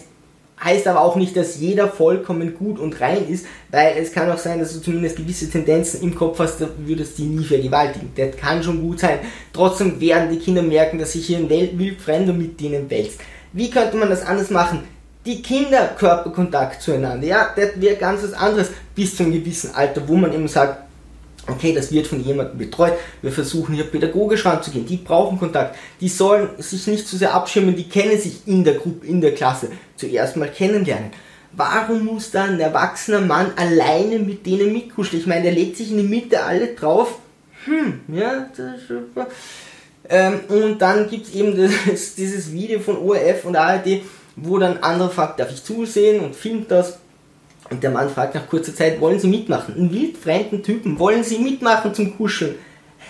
heißt 0.63 0.87
aber 0.87 1.01
auch 1.01 1.15
nicht, 1.15 1.35
dass 1.35 1.59
jeder 1.59 1.87
vollkommen 1.87 2.53
gut 2.53 2.77
und 2.77 3.01
rein 3.01 3.27
ist, 3.27 3.47
weil 3.71 3.97
es 3.97 4.11
kann 4.11 4.31
auch 4.31 4.37
sein, 4.37 4.59
dass 4.59 4.73
du 4.73 4.79
zumindest 4.79 5.15
gewisse 5.15 5.49
Tendenzen 5.49 6.03
im 6.03 6.13
Kopf 6.13 6.37
hast, 6.37 6.61
da 6.61 6.69
würdest 6.77 7.17
du 7.17 7.23
die 7.23 7.29
nie 7.29 7.43
vergewaltigen. 7.43 8.11
Das 8.15 8.37
kann 8.37 8.61
schon 8.61 8.79
gut 8.83 8.99
sein. 8.99 9.17
Trotzdem 9.53 9.99
werden 9.99 10.29
die 10.29 10.37
Kinder 10.37 10.61
merken, 10.61 10.99
dass 10.99 11.13
sich 11.13 11.25
hier 11.25 11.39
ein 11.39 11.49
Wildfremder 11.49 12.33
mit 12.33 12.59
denen 12.61 12.87
wälzt. 12.91 13.19
Wie 13.53 13.71
könnte 13.71 13.97
man 13.97 14.11
das 14.11 14.23
anders 14.23 14.51
machen? 14.51 14.83
Die 15.25 15.41
Kinder 15.41 15.95
Körperkontakt 15.97 16.83
zueinander, 16.83 17.25
ja, 17.25 17.49
das 17.55 17.69
wäre 17.81 17.95
ganz 17.95 18.21
was 18.21 18.33
anderes 18.33 18.69
bis 18.93 19.15
zu 19.15 19.23
einem 19.23 19.33
gewissen 19.33 19.73
Alter, 19.73 20.07
wo 20.07 20.15
man 20.15 20.31
eben 20.31 20.47
sagt, 20.47 20.90
okay, 21.51 21.73
das 21.73 21.91
wird 21.91 22.07
von 22.07 22.23
jemandem 22.23 22.57
betreut, 22.57 22.93
wir 23.21 23.31
versuchen 23.31 23.75
hier 23.75 23.85
pädagogisch 23.85 24.45
ranzugehen, 24.45 24.85
die 24.85 24.97
brauchen 24.97 25.39
Kontakt, 25.39 25.75
die 25.99 26.09
sollen 26.09 26.49
sich 26.57 26.87
nicht 26.87 27.07
zu 27.07 27.17
sehr 27.17 27.33
abschirmen, 27.33 27.75
die 27.75 27.89
kennen 27.89 28.19
sich 28.19 28.47
in 28.47 28.63
der 28.63 28.75
Gruppe, 28.75 29.05
in 29.05 29.21
der 29.21 29.33
Klasse, 29.33 29.69
zuerst 29.95 30.37
mal 30.37 30.49
kennenlernen. 30.49 31.11
Warum 31.53 32.05
muss 32.05 32.31
dann 32.31 32.51
ein 32.51 32.59
erwachsener 32.59 33.21
Mann 33.21 33.51
alleine 33.57 34.19
mit 34.19 34.45
denen 34.45 34.71
mitkuscheln? 34.71 35.21
Ich 35.21 35.27
meine, 35.27 35.43
der 35.43 35.51
legt 35.51 35.75
sich 35.75 35.91
in 35.91 35.97
die 35.97 36.03
Mitte 36.03 36.43
alle 36.43 36.67
drauf. 36.75 37.19
Hm, 37.65 38.01
ja, 38.07 38.49
das 38.55 38.81
ist 38.81 38.87
super. 38.87 39.27
Ähm, 40.09 40.39
und 40.47 40.81
dann 40.81 41.09
gibt 41.09 41.27
es 41.27 41.35
eben 41.35 41.55
das, 41.89 42.15
dieses 42.15 42.51
Video 42.51 42.79
von 42.79 42.97
ORF 42.97 43.45
und 43.45 43.55
ARD, 43.55 44.01
wo 44.35 44.57
dann 44.57 44.77
andere 44.77 45.09
fragt, 45.09 45.39
darf 45.39 45.51
ich 45.51 45.63
zusehen 45.63 46.21
und 46.21 46.35
filmt 46.35 46.71
das 46.71 46.99
und 47.71 47.81
der 47.81 47.91
Mann 47.91 48.09
fragt 48.09 48.35
nach 48.35 48.47
kurzer 48.47 48.75
Zeit, 48.75 48.99
wollen 48.99 49.19
Sie 49.19 49.27
mitmachen? 49.27 49.75
Einen 49.75 49.93
wildfremden 49.93 50.61
Typen, 50.61 50.99
wollen 50.99 51.23
Sie 51.23 51.39
mitmachen 51.39 51.93
zum 51.93 52.17
Kuscheln? 52.17 52.55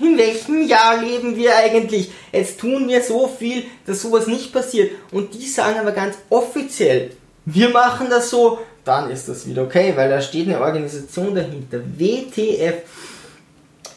In 0.00 0.18
welchem 0.18 0.66
Jahr 0.66 1.00
leben 1.00 1.36
wir 1.36 1.56
eigentlich? 1.56 2.10
Jetzt 2.32 2.60
tun 2.60 2.88
wir 2.88 3.00
so 3.00 3.28
viel, 3.28 3.64
dass 3.86 4.02
sowas 4.02 4.26
nicht 4.26 4.52
passiert. 4.52 4.90
Und 5.12 5.34
die 5.34 5.46
sagen 5.46 5.78
aber 5.78 5.92
ganz 5.92 6.16
offiziell, 6.30 7.12
wir 7.46 7.70
machen 7.70 8.08
das 8.10 8.28
so, 8.28 8.58
dann 8.84 9.10
ist 9.10 9.28
das 9.28 9.46
wieder 9.48 9.62
okay, 9.62 9.92
weil 9.94 10.10
da 10.10 10.20
steht 10.20 10.48
eine 10.48 10.60
Organisation 10.60 11.34
dahinter. 11.34 11.80
WTF. 11.96 12.82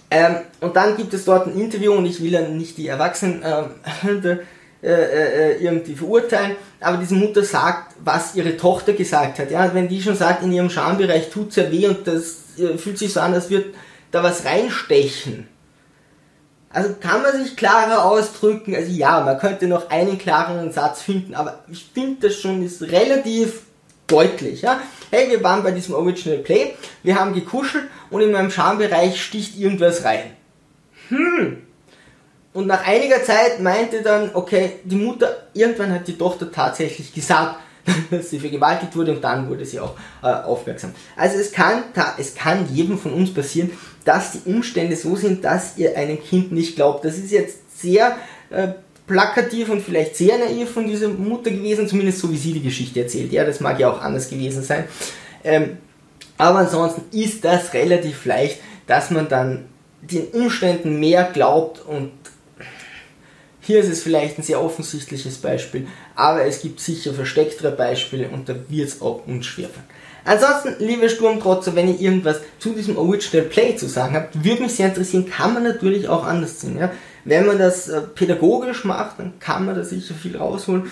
Ähm, 0.10 0.36
und 0.62 0.76
dann 0.76 0.96
gibt 0.96 1.14
es 1.14 1.26
dort 1.26 1.48
ein 1.48 1.60
Interview 1.60 1.94
und 1.94 2.06
ich 2.06 2.22
will 2.22 2.32
dann 2.32 2.58
nicht 2.58 2.78
die 2.78 2.88
Erwachsenen 2.88 3.44
ähm, 3.44 4.24
äh, 4.24 4.30
äh, 4.30 4.38
äh, 4.84 5.58
irgendwie 5.58 5.96
verurteilen, 5.96 6.56
aber 6.80 6.98
diese 6.98 7.16
Mutter 7.16 7.44
sagt, 7.44 7.96
was 8.04 8.36
ihre 8.36 8.58
Tochter 8.58 8.94
gesagt 8.94 9.40
hat. 9.40 9.52
Ja, 9.52 9.74
wenn 9.74 9.88
die 9.88 10.02
schon 10.02 10.16
sagt, 10.16 10.44
in 10.44 10.52
ihrem 10.52 10.70
Schambereich 10.70 11.30
tut 11.30 11.50
es 11.50 11.56
ja 11.56 11.72
weh 11.72 11.88
und 11.88 12.08
das 12.08 12.60
äh, 12.60 12.78
fühlt 12.78 12.98
sich 12.98 13.14
so 13.14 13.20
an, 13.20 13.34
als 13.34 13.50
wird 13.50 13.74
da 14.12 14.24
was 14.24 14.46
reinstechen. 14.46 15.48
Also 16.70 16.96
kann 17.00 17.22
man 17.22 17.42
sich 17.42 17.56
klarer 17.56 18.06
ausdrücken. 18.06 18.76
Also 18.76 18.92
ja, 18.92 19.22
man 19.22 19.40
könnte 19.40 19.68
noch 19.68 19.90
einen 19.90 20.18
klareren 20.18 20.72
Satz 20.72 21.02
finden, 21.02 21.34
aber 21.34 21.64
ich 21.72 21.90
finde 21.94 22.28
das 22.28 22.40
schon 22.40 22.64
ist 22.64 22.82
relativ 22.84 23.62
deutlich. 24.06 24.62
Ja? 24.62 24.80
Hey, 25.10 25.30
wir 25.30 25.44
waren 25.44 25.64
bei 25.64 25.72
diesem 25.72 25.96
Original 25.96 26.40
Play, 26.40 26.76
wir 27.04 27.20
haben 27.20 27.34
gekuschelt 27.34 27.86
und 28.10 28.22
in 28.22 28.32
meinem 28.32 28.52
Schambereich 28.52 29.22
sticht 29.22 29.58
irgendwas 29.58 30.04
rein. 30.04 30.32
Hm, 31.10 31.64
und 32.58 32.66
nach 32.66 32.88
einiger 32.88 33.24
Zeit 33.24 33.60
meinte 33.60 34.02
dann, 34.02 34.32
okay, 34.34 34.80
die 34.84 34.96
Mutter, 34.96 35.44
irgendwann 35.54 35.94
hat 35.94 36.08
die 36.08 36.18
Tochter 36.18 36.52
tatsächlich 36.52 37.14
gesagt, 37.14 37.58
dass 38.10 38.32
sie 38.32 38.40
vergewaltigt 38.40 38.96
wurde 38.96 39.12
und 39.12 39.24
dann 39.24 39.48
wurde 39.48 39.64
sie 39.64 39.80
auch 39.80 39.94
äh, 40.24 40.26
aufmerksam. 40.26 40.96
Also 41.16 41.38
es 41.38 41.52
kann, 41.52 41.84
es 42.18 42.34
kann 42.34 42.68
jedem 42.74 42.98
von 42.98 43.14
uns 43.14 43.32
passieren, 43.32 43.70
dass 44.06 44.32
die 44.32 44.50
Umstände 44.50 44.96
so 44.96 45.16
sind, 45.16 45.46
dass 45.46 45.78
ihr 45.78 45.96
einem 45.96 46.20
Kind 46.20 46.52
nicht 46.52 46.76
glaubt. 46.76 47.06
Das 47.06 47.20
ist 47.20 47.30
jetzt 47.30 47.80
sehr 47.80 48.18
äh, 48.50 48.70
plakativ 49.06 49.70
und 49.70 49.84
vielleicht 49.84 50.16
sehr 50.16 50.40
naiv 50.40 50.72
von 50.72 50.88
dieser 50.88 51.10
Mutter 51.10 51.52
gewesen, 51.52 51.88
zumindest 51.88 52.18
so 52.18 52.32
wie 52.32 52.38
sie 52.38 52.54
die 52.54 52.64
Geschichte 52.64 53.02
erzählt. 53.02 53.32
Ja, 53.32 53.46
das 53.46 53.60
mag 53.60 53.80
ja 53.80 53.92
auch 53.92 54.02
anders 54.02 54.32
gewesen 54.32 54.64
sein. 54.64 54.86
Ähm, 55.44 55.78
aber 56.40 56.58
ansonsten 56.58 57.04
ist 57.16 57.46
das 57.46 57.76
relativ 57.76 58.26
leicht, 58.26 58.58
dass 58.88 59.12
man 59.12 59.30
dann 59.30 59.66
den 60.02 60.26
Umständen 60.30 61.00
mehr 61.00 61.30
glaubt 61.32 61.86
und 61.86 62.12
hier 63.68 63.80
ist 63.80 63.90
es 63.90 64.02
vielleicht 64.02 64.40
ein 64.40 64.44
sehr 64.44 64.64
offensichtliches 64.64 65.40
Beispiel, 65.40 65.88
aber 66.16 66.46
es 66.46 66.62
gibt 66.62 66.80
sicher 66.80 67.14
verstecktere 67.14 67.72
Beispiele 67.72 68.30
und 68.30 68.48
da 68.48 68.56
wird 68.70 68.88
es 68.88 69.02
auch 69.02 69.28
uns 69.28 69.46
schwerfallen. 69.46 69.86
Ansonsten, 70.24 70.76
liebe 70.80 71.10
Sturmtrotzer, 71.10 71.76
wenn 71.76 71.90
ihr 71.90 72.00
irgendwas 72.00 72.40
zu 72.60 72.74
diesem 72.74 72.98
Original 72.98 73.46
Play 73.46 73.76
zu 73.76 73.88
sagen 73.88 74.16
habt, 74.16 74.42
würde 74.42 74.64
mich 74.64 74.76
sehr 74.76 74.88
interessieren, 74.88 75.30
kann 75.30 75.54
man 75.54 75.64
natürlich 75.64 76.08
auch 76.08 76.26
anders 76.26 76.62
sehen. 76.62 76.78
Ja? 76.78 76.92
Wenn 77.26 77.46
man 77.46 77.60
das 77.60 77.90
äh, 77.90 78.02
pädagogisch 78.02 78.86
macht, 78.86 79.20
dann 79.20 79.38
kann 79.40 79.66
man 79.66 79.76
da 79.76 79.84
sicher 79.84 80.16
viel 80.16 80.38
rausholen. 80.38 80.90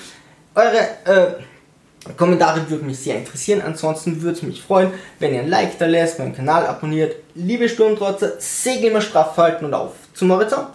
Eure 0.54 0.80
äh, 1.06 2.12
Kommentare 2.18 2.70
würden 2.70 2.88
mich 2.88 3.00
sehr 3.00 3.18
interessieren. 3.18 3.62
Ansonsten 3.62 4.22
würde 4.22 4.38
es 4.38 4.44
mich 4.44 4.62
freuen, 4.62 4.92
wenn 5.20 5.34
ihr 5.34 5.42
ein 5.42 5.50
Like 5.50 5.80
da 5.80 5.86
lässt, 5.86 6.20
meinen 6.20 6.36
Kanal 6.36 6.66
abonniert. 6.68 7.16
Liebe 7.36 7.70
Sturmtrotzer, 7.70 8.34
Segel 8.40 8.92
immer 8.92 9.02
straff 9.02 9.38
halten 9.38 9.64
und 9.64 9.74
auf 9.74 9.94
zum 10.14 10.32
Horizont. 10.32 10.68